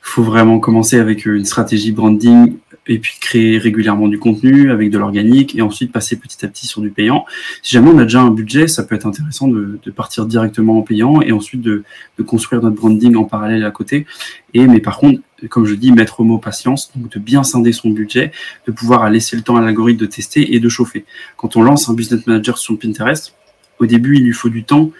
[0.00, 2.56] faut vraiment commencer avec une stratégie branding
[2.88, 6.66] et puis créer régulièrement du contenu avec de l'organique et ensuite passer petit à petit
[6.66, 7.24] sur du payant.
[7.62, 10.78] Si jamais on a déjà un budget, ça peut être intéressant de, de partir directement
[10.78, 11.84] en payant et ensuite de,
[12.18, 14.06] de, construire notre branding en parallèle à côté.
[14.54, 17.72] Et mais par contre, comme je dis, mettre au mot patience, donc de bien scinder
[17.72, 18.32] son budget,
[18.66, 21.04] de pouvoir laisser le temps à l'algorithme de tester et de chauffer.
[21.36, 23.34] Quand on lance un business manager sur Pinterest,
[23.78, 24.90] au début, il lui faut du temps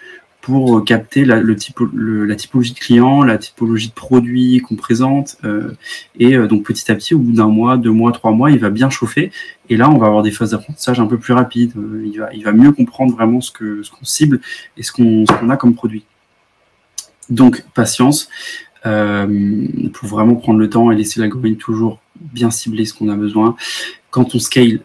[0.42, 5.36] pour euh, capter la, typologie de clients, la typologie de produits qu'on présente.
[5.44, 5.70] Euh,
[6.18, 8.58] et euh, donc petit à petit, au bout d'un mois, deux mois, trois mois, il
[8.58, 9.30] va bien chauffer.
[9.70, 11.72] Et là, on va avoir des phases d'apprentissage un peu plus rapides.
[12.04, 14.40] il, va, mieux comprendre vraiment ce qu'on cible
[14.76, 16.04] et ce qu'on a comme produit.
[17.30, 18.28] Donc patience.
[18.82, 23.54] pour vraiment prendre le temps et laisser l'algorithme toujours bien cibler ce qu'on a besoin.
[24.10, 24.80] Quand on scale,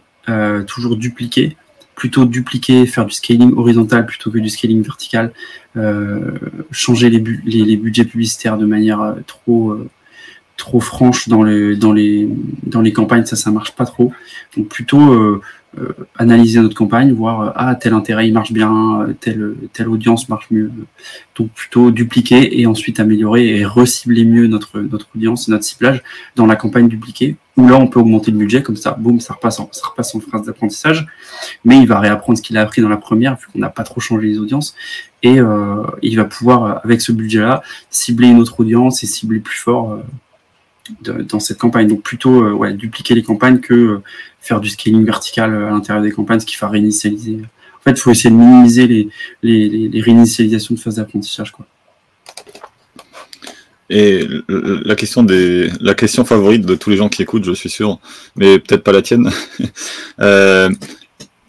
[0.66, 1.56] toujours dupliquer
[1.98, 5.32] plutôt dupliquer, faire du scaling horizontal plutôt que du scaling vertical,
[5.76, 6.30] euh,
[6.70, 9.90] changer les, budgets publicitaires de manière euh, trop euh,
[10.56, 12.28] trop franche dans les dans les
[12.62, 14.12] dans les campagnes, ça ça marche pas trop.
[14.56, 15.40] Donc plutôt
[16.16, 20.70] analyser notre campagne, voir ah tel intérêt il marche bien, telle telle audience marche mieux.
[21.36, 26.00] Donc plutôt dupliquer et ensuite améliorer et recibler mieux notre notre audience et notre ciblage
[26.36, 27.36] dans la campagne dupliquée.
[27.58, 30.14] Où là on peut augmenter le budget comme ça, boum, ça repasse en, ça repasse
[30.14, 31.06] en phrase d'apprentissage.
[31.64, 33.82] Mais il va réapprendre ce qu'il a appris dans la première vu qu'on n'a pas
[33.82, 34.74] trop changé les audiences
[35.22, 35.38] et
[36.02, 39.98] il va pouvoir avec ce budget là cibler une autre audience et cibler plus fort
[41.00, 41.88] dans cette campagne.
[41.88, 44.02] Donc plutôt euh, ouais, dupliquer les campagnes que euh,
[44.40, 47.40] faire du scaling vertical euh, à l'intérieur des campagnes, ce qui va réinitialiser.
[47.78, 49.08] En fait, il faut essayer de minimiser les,
[49.42, 51.52] les, les, réinitialisations de phase d'apprentissage.
[51.52, 51.66] Quoi.
[53.90, 57.70] Et la question des, la question favorite de tous les gens qui écoutent, je suis
[57.70, 57.98] sûr,
[58.36, 59.30] mais peut-être pas la tienne.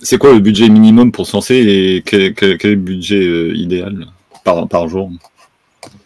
[0.01, 4.07] c'est quoi le budget minimum pour se lancer et quel, budget idéal
[4.45, 5.11] par, par jour?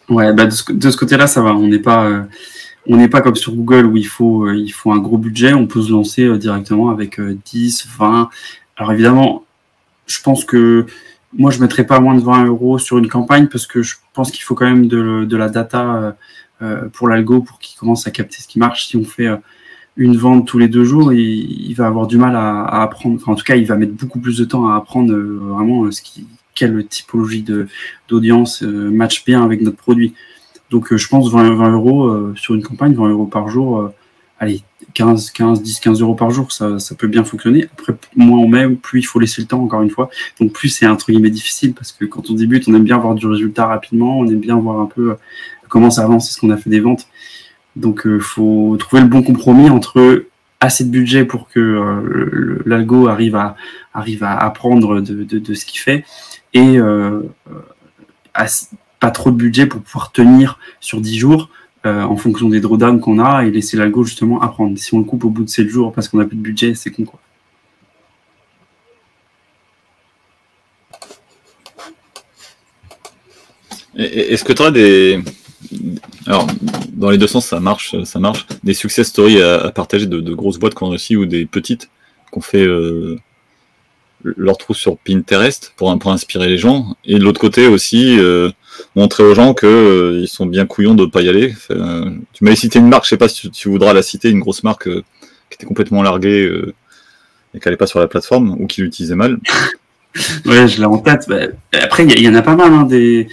[0.08, 0.50] Ouais, bah de
[0.90, 1.54] ce, côté-là, ça va.
[1.54, 2.26] On n'est pas,
[2.86, 5.54] on n'est pas comme sur Google où il faut, euh, il faut un gros budget,
[5.54, 8.30] on peut se lancer euh, directement avec 10, euh, 20.
[8.76, 9.44] Alors évidemment,
[10.06, 10.86] je pense que
[11.36, 13.96] moi je ne mettrais pas moins de 20 euros sur une campagne parce que je
[14.12, 16.16] pense qu'il faut quand même de, la data
[16.92, 18.86] pour l'algo pour qu'il commence à capter ce qui marche.
[18.86, 19.28] Si on fait
[19.96, 23.20] une vente tous les deux jours, il, va avoir du mal à, apprendre.
[23.28, 26.26] en tout cas, il va mettre beaucoup plus de temps à apprendre vraiment ce qui,
[26.54, 27.44] quelle typologie
[28.08, 30.14] d'audience match bien avec notre produit.
[30.74, 33.92] Donc euh, je pense 20, 20 euros euh, sur une campagne, 20 euros par jour,
[34.38, 34.62] allez,
[34.94, 37.68] 15, 15, 10, 15 euros par jour, ça, peut bien fonctionner.
[37.72, 40.10] Après, moins on met, plus il faut laisser le temps, encore une fois.
[40.40, 43.14] Donc, plus c'est entre guillemets difficile parce que quand on débute, on aime bien voir
[43.14, 45.16] du résultat rapidement, on aime bien voir un peu
[45.68, 47.08] comment ça avance, est-ce qu'on a fait des ventes.
[47.76, 50.26] Donc, il faut trouver le bon compromis entre
[50.64, 53.56] assez de budget pour que euh, l'algo arrive à,
[53.92, 56.04] arrive à apprendre de, ce qu'il fait
[56.54, 57.20] et euh,
[59.00, 61.50] pas trop de budget pour pouvoir tenir sur 10 jours
[61.86, 64.78] euh, en fonction des drawdowns qu'on a et laisser l'algo justement apprendre.
[64.78, 66.74] Si on le coupe au bout de 7 jours parce qu'on n'a plus de budget,
[66.74, 67.20] c'est con quoi.
[73.96, 75.22] Est-ce que tu as des,
[76.26, 76.46] alors,
[76.92, 78.46] dans les deux sens, ça marche, ça marche.
[78.62, 81.90] Des success stories à, partager de, grosses boîtes qu'on réussi ou des petites
[82.30, 83.16] qu'on fait euh,
[84.24, 86.96] leur trou sur Pinterest pour, pour inspirer les gens.
[87.04, 88.50] Et de l'autre côté aussi, euh,
[88.96, 91.54] montrer aux gens qu'ils euh, sont bien couillons de ne pas y aller.
[92.32, 94.62] tu m'avais cité une marque, je sais pas si tu, voudras la citer, une grosse
[94.62, 96.50] marque qui était complètement larguée
[97.54, 99.38] et qui n'allait pas sur la plateforme ou qui l'utilisait mal.
[100.46, 101.26] ouais, je l'ai en tête.
[101.28, 103.28] Bah, après, il y, en a pas mal hein, des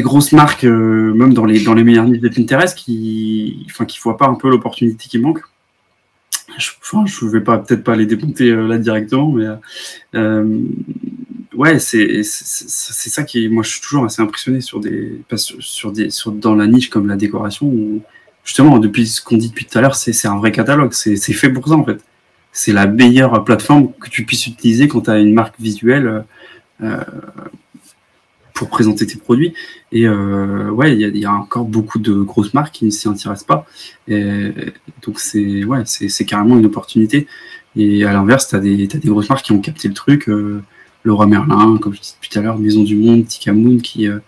[0.00, 3.98] grosses marques, euh, même dans les, dans les meilleurs niches de Pinterest, qui enfin, qui
[4.00, 5.40] voient pas un peu l'opportunité qui manque.
[6.58, 6.70] Je,
[7.06, 9.46] je vais peut-être pas les démonter euh, là directement, mais
[10.14, 10.58] euh,
[11.56, 16.32] ouais, c'est ça qui moi je suis toujours assez impressionné sur des sur, des sur
[16.32, 18.02] dans la niche comme la décoration où
[18.44, 21.50] justement depuis ce qu'on dit depuis tout à l'heure, c'est un vrai catalogue, c'est fait
[21.50, 22.00] pour ça en fait.
[22.52, 26.24] C'est la meilleure plateforme que tu puisses utiliser quand tu as une marque visuelle
[28.54, 29.52] pour présenter tes produits.
[29.92, 33.46] Et euh, ouais, il y, a encore beaucoup de grosses marques qui ne s'y intéressent
[33.46, 33.66] pas.
[34.08, 34.52] Et,
[35.02, 37.26] donc c'est ouais, c'est carrément une opportunité.
[37.76, 40.28] Et à l'inverse, tu as, des grosses marques qui ont capté le truc.
[40.28, 40.62] Euh,
[41.04, 44.18] Laura Merlin, comme je disais tout à l'heure, Maison du Monde, Tikamoon, qui, euh,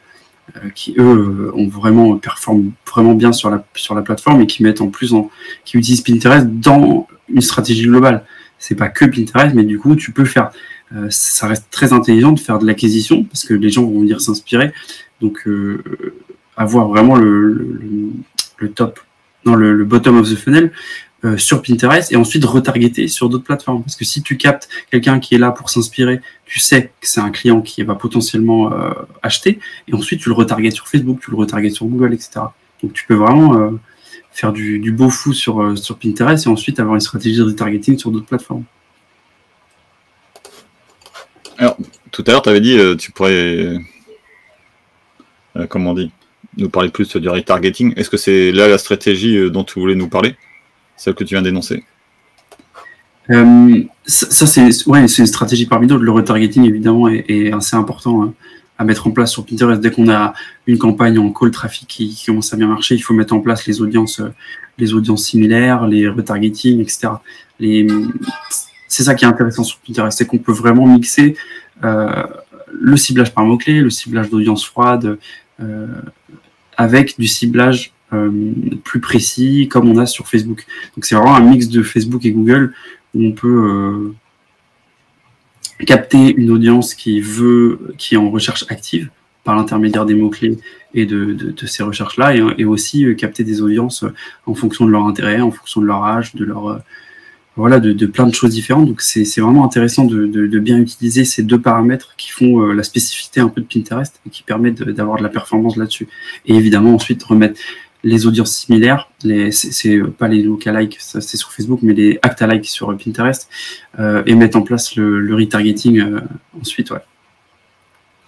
[0.74, 5.14] qui eux ont vraiment performent vraiment bien sur la, plateforme et qui mettent en plus
[5.14, 5.30] en,
[5.64, 8.24] qui utilisent Pinterest dans une stratégie globale.
[8.58, 10.50] C'est pas que Pinterest, mais du coup, tu peux faire
[10.94, 14.20] euh, ça reste très intelligent de faire de l'acquisition parce que les gens vont venir
[14.20, 14.72] s'inspirer.
[15.20, 15.82] Donc, euh,
[16.56, 17.80] avoir vraiment le,
[18.58, 19.00] le, top,
[19.44, 20.72] non, le, bottom of the funnel
[21.26, 23.82] euh, sur Pinterest et ensuite retargeter sur d'autres plateformes.
[23.82, 27.20] Parce que si tu captes quelqu'un qui est là pour s'inspirer, tu sais que c'est
[27.20, 28.70] un client qui va potentiellement
[29.22, 29.58] acheter
[29.88, 32.40] et ensuite tu le retargetes sur Facebook, tu le retargetes sur Google, etc.
[32.82, 33.72] Donc, tu peux vraiment
[34.30, 38.10] faire du, beau fou sur, sur Pinterest et ensuite avoir une stratégie de retargeting sur
[38.10, 38.64] d'autres plateformes.
[41.58, 41.76] Alors,
[42.10, 43.78] tout à l'heure, tu avais dit, euh, tu pourrais,
[45.56, 46.10] euh, comment on dit,
[46.56, 47.94] nous parler plus du retargeting.
[47.96, 50.36] Est-ce que c'est là la stratégie euh, dont tu voulais nous parler?
[50.96, 51.84] Celle que tu viens d'énoncer
[53.28, 56.04] Ça, c'est ouais, une stratégie parmi d'autres.
[56.04, 58.34] Le retargeting, évidemment, est, assez important hein,
[58.78, 59.80] à mettre en place sur Pinterest.
[59.80, 60.34] Dès qu'on a
[60.66, 63.66] une campagne en call traffic qui, commence à bien marcher, il faut mettre en place
[63.66, 64.22] les audiences,
[64.78, 67.08] les audiences similaires, les retargeting, etc.
[68.88, 71.36] C'est ça qui est intéressant sur Pinterest, c'est qu'on peut vraiment mixer
[71.84, 72.24] euh,
[72.72, 75.18] le ciblage par mots-clés, le ciblage d'audience froide,
[75.60, 75.86] euh,
[76.76, 77.95] avec du ciblage euh,
[78.84, 80.64] plus précis comme on a sur Facebook.
[80.94, 82.72] Donc c'est vraiment un mix de Facebook et Google
[83.14, 84.14] où on peut
[85.86, 89.10] capter une audience qui veut, qui est en recherche active
[89.44, 90.58] par l'intermédiaire des mots-clés
[90.94, 94.04] et de, ces recherches-là, et, aussi capter des audiences
[94.46, 96.80] en fonction de leur intérêt, en fonction de leur âge, de leur,
[97.56, 98.86] voilà, de, plein de choses différentes.
[98.86, 103.40] Donc c'est vraiment intéressant de, bien utiliser ces deux paramètres qui font euh, la spécificité
[103.40, 106.06] un peu de Pinterest et qui permettent d'avoir de, la performance là-dessus.
[106.46, 107.58] Et évidemment ensuite remettre
[108.04, 109.10] les audiences similaires,
[109.50, 113.48] c'est pas les lookalikes, c'est sur Facebook, mais les act-alike sur Pinterest,
[113.98, 116.20] euh, et mettre en place le, retargeting euh,
[116.60, 116.92] ensuite.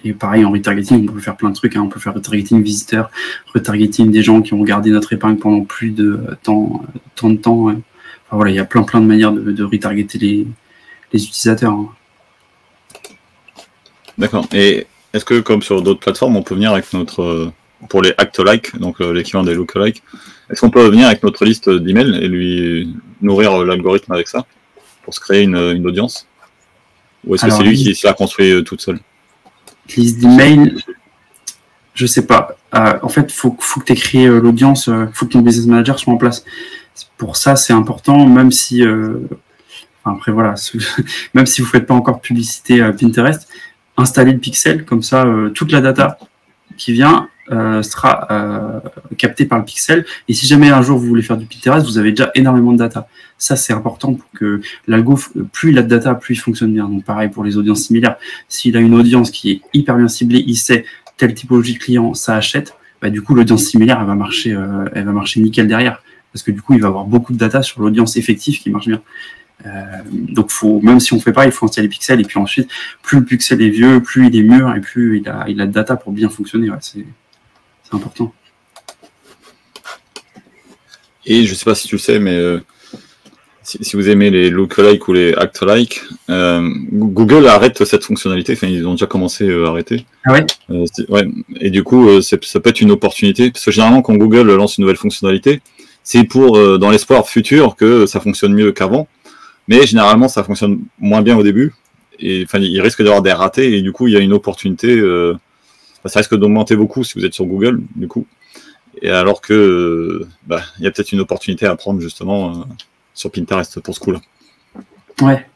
[0.05, 1.77] Et pareil, en retargeting, on peut faire plein de trucs.
[1.77, 1.83] Hein.
[1.83, 3.11] On peut faire retargeting visiteurs,
[3.55, 6.83] retargeting des gens qui ont regardé notre épingle pendant plus de temps,
[7.23, 7.75] de temps
[8.47, 10.47] il y a plein plein de manières de, retargeter les,
[11.13, 11.73] utilisateurs.
[11.73, 11.89] Hein.
[14.19, 14.47] D'accord.
[14.53, 17.53] Et est-ce que comme sur d'autres plateformes, on peut venir avec notre euh,
[17.89, 20.03] pour les act-like, donc euh, l'équivalent des look-alike,
[20.51, 24.47] est-ce qu'on peut venir avec notre liste d'emails et lui nourrir l'algorithme avec ça
[25.05, 26.27] pour se créer une, audience?
[27.27, 28.99] Ou est-ce que c'est lui qui l'a construit euh, toute seule?
[29.97, 30.75] Liste d'emails,
[31.95, 32.57] je sais pas.
[32.73, 35.99] en fait, il faut, faut, que tu écris l'audience, il faut que ton business manager
[35.99, 36.45] soit en place.
[37.17, 39.19] Pour ça, c'est important, même si, euh,
[40.05, 40.55] après voilà,
[41.35, 43.49] même si vous faites pas encore publicité à Pinterest,
[43.97, 46.19] installez le pixel, comme ça, euh, toute la data
[46.77, 48.83] qui vient euh, sera
[49.17, 50.05] captée par le pixel.
[50.29, 52.79] Et si jamais un jour vous voulez faire du Pinterest, vous avez déjà énormément de
[52.79, 53.09] data.
[53.39, 55.19] Ça, c'est important pour que l'algo,
[55.53, 56.89] plus il a de data, plus il fonctionne bien.
[56.89, 58.17] Donc pareil pour les audiences similaires.
[58.49, 60.85] S'il a une audience qui est hyper bien ciblée, il sait
[61.17, 62.75] telle typologie de client, ça achète.
[63.01, 64.57] Bah, du coup, l'audience similaire, elle va marcher,
[64.93, 67.63] elle va marcher nickel derrière parce que du coup, il va avoir beaucoup de data
[67.63, 69.03] sur l'audience effective qui marche bien.
[69.67, 69.83] Euh,
[70.13, 72.21] donc, faut, même si on fait pas, il faut installer Pixel.
[72.21, 72.71] Et puis ensuite,
[73.03, 75.67] plus le pixel est vieux, plus il est mûr et plus il a, il a
[75.67, 76.71] de data pour bien fonctionner.
[77.89, 78.33] C'est important.
[81.27, 82.59] Et je sais pas si tu le sais, mais euh,
[83.63, 86.01] si, vous aimez les look-alike ou les act-alike,
[86.31, 88.55] euh, Google arrête cette fonctionnalité.
[88.55, 90.07] Enfin, ils ont déjà commencé à arrêter.
[90.25, 90.47] Ah ouais,
[91.09, 91.29] ouais.
[91.61, 93.51] Et du coup, ça peut être une opportunité.
[93.51, 95.61] Parce que généralement, quand Google lance une nouvelle fonctionnalité,
[96.03, 99.07] c'est pour, dans l'espoir futur, que ça fonctionne mieux qu'avant.
[99.69, 101.75] Mais généralement, ça fonctionne moins bien au début.
[102.19, 103.77] Et enfin, il risque d'avoir des ratés.
[103.77, 104.99] Et du coup, il y a une opportunité.
[104.99, 105.35] Euh,
[106.05, 108.27] ça risque d'augmenter beaucoup si vous êtes sur Google, du coup.
[109.03, 112.55] Et alors que, bah, il y a peut-être une opportunité à prendre justement euh,
[113.15, 114.21] sur Pinterest pour ce coup-là.
[115.21, 115.47] Ouais.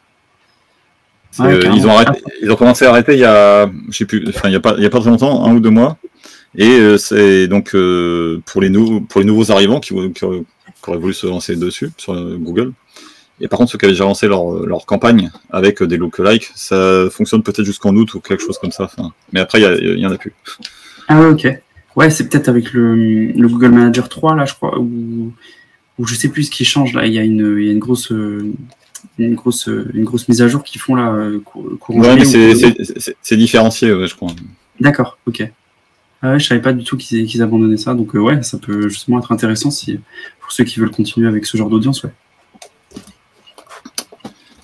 [1.40, 1.97] Euh, ils, ont
[2.43, 4.60] ils ont commencé à arrêter il y a, je sais plus, enfin, il y a
[4.60, 5.97] pas, il y a pas très longtemps, un ou deux mois.
[6.55, 7.70] Et c'est donc
[8.44, 12.14] pour les nouveaux, pour les nouveaux arrivants qui, qui, auraient voulu se lancer dessus sur
[12.39, 12.74] Google,
[13.41, 17.43] et par contre, ceux qui avaient déjà lancé leur, campagne avec des lookalikes, ça fonctionne
[17.43, 18.91] peut-être jusqu'en août ou quelque chose comme ça.
[19.33, 20.33] mais après, il n'y en a plus.
[21.09, 21.49] Ah ouais, ok.
[21.97, 25.33] Ouais, c'est peut-être avec le, Google Manager 3, là, je crois, ou,
[25.99, 26.95] ou je sais plus ce qui change.
[26.95, 28.13] Là, il y a une, une grosse.
[29.19, 31.29] Une grosse, une grosse mise à jour qu'ils font là.
[31.89, 34.31] Ouais, mais c'est différencié, je crois.
[34.81, 35.51] D'accord, ok.
[36.23, 39.19] Ah ouais, je savais pas du tout qu'ils abandonnaient ça, donc ouais, ça peut justement
[39.19, 39.99] être intéressant si,
[40.41, 42.13] pour ceux qui veulent continuer avec ce genre d'audience, ouais.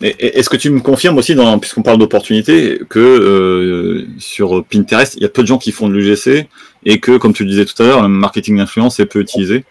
[0.00, 5.26] Est-ce que tu me confirmes aussi, puisqu'on parle d'opportunités, que euh, sur Pinterest, il y
[5.26, 6.46] a peu de gens qui font de l'UGC
[6.84, 9.64] et que, comme tu le disais tout à l'heure, le marketing d'influence est peu utilisé?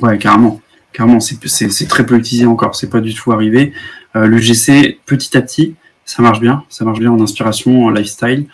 [0.00, 0.60] Ouais, carrément.
[0.92, 2.76] Carrément, c'est très peu utilisé encore.
[2.76, 3.72] C'est pas du tout arrivé.
[4.14, 5.74] Euh, L'UGC, petit à petit,
[6.04, 6.62] ça marche bien.
[6.68, 8.46] Ça marche bien en inspiration, en lifestyle.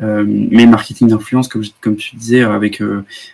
[0.00, 2.80] Euh, mais marketing d'influence, comme, comme tu disais, avec,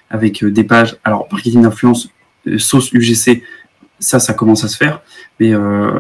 [0.08, 0.96] avec des pages.
[1.04, 2.08] Alors, marketing d'influence,
[2.56, 3.42] sauce UGC,
[4.04, 5.00] ça, ça commence à se faire.
[5.40, 5.90] Mais euh,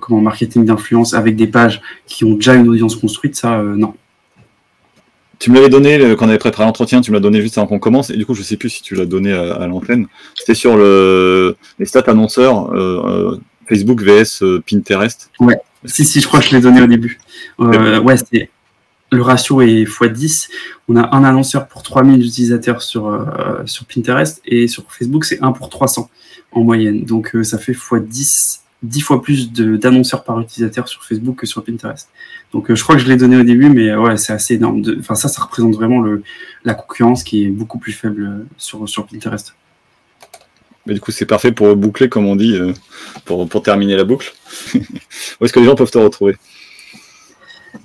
[0.00, 3.94] comment marketing d'influence avec des pages qui ont déjà une audience construite, ça, euh, non.
[5.38, 7.68] Tu me l'avais donné quand on avait préparé l'entretien, tu me l'as donné juste avant
[7.68, 10.08] qu'on commence, et du coup, je sais plus si tu l'as donné à, l'antenne.
[10.34, 15.30] C'était sur le, les stats annonceurs euh, Facebook vs Pinterest.
[15.38, 17.20] Ouais, si, si, je crois que je l'ai donné au début.
[17.60, 18.50] ouais, c'est
[19.10, 20.48] le ratio est x10.
[20.88, 23.26] On a un annonceur pour 3000 utilisateurs sur,
[23.66, 26.10] sur Pinterest et sur Facebook, c'est 1 pour 300
[26.52, 27.04] en moyenne.
[27.04, 31.64] Donc euh, ça fait x10, 10 fois plus d'annonceurs par utilisateur sur Facebook que sur
[31.64, 32.08] Pinterest.
[32.52, 34.82] Donc euh, je crois que je l'ai donné au début, mais ouais, c'est assez énorme.
[34.98, 36.04] Enfin ça, ça représente vraiment
[36.64, 39.54] la concurrence qui est beaucoup plus faible sur, Pinterest.
[40.86, 42.72] Mais du coup, c'est parfait pour boucler, comme on dit, euh,
[43.26, 44.32] pour, pour terminer la boucle.
[44.74, 46.36] Où est-ce que les gens peuvent te retrouver?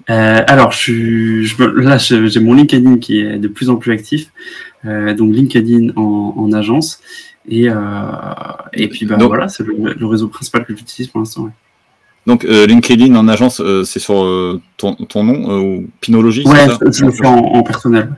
[0.07, 4.31] Alors, je, je, là, j'ai mon LinkedIn qui est de plus en plus actif.
[4.83, 6.99] donc, LinkedIn en, en agence.
[7.47, 7.75] Et, euh,
[8.73, 11.49] et puis bah, voilà, c'est le, réseau principal que j'utilise pour l'instant.
[12.25, 14.15] Donc euh, LinkedIn en agence, euh, c'est sur
[14.77, 18.13] ton, ton, nom ou Pinologie Ouais, je, le fais en, personnel.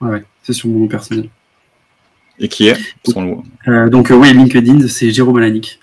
[0.00, 1.28] Ouais, ouais c'est sur mon nom personnel.
[2.40, 2.76] Et qui est?
[3.06, 5.78] Donc oui, LinkedIn, c'est Jérôme Alanic.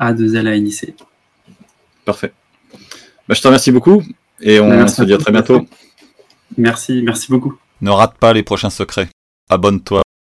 [0.00, 0.94] A2L-A-N-I-C.
[2.06, 2.32] Parfait.
[3.28, 4.02] Bah, je te remercie beaucoup
[4.40, 5.66] et on se dit à très bientôt.
[6.56, 7.58] Merci, merci beaucoup.
[7.80, 9.08] Ne rate pas les prochains secrets.
[9.48, 10.02] Abonne-toi.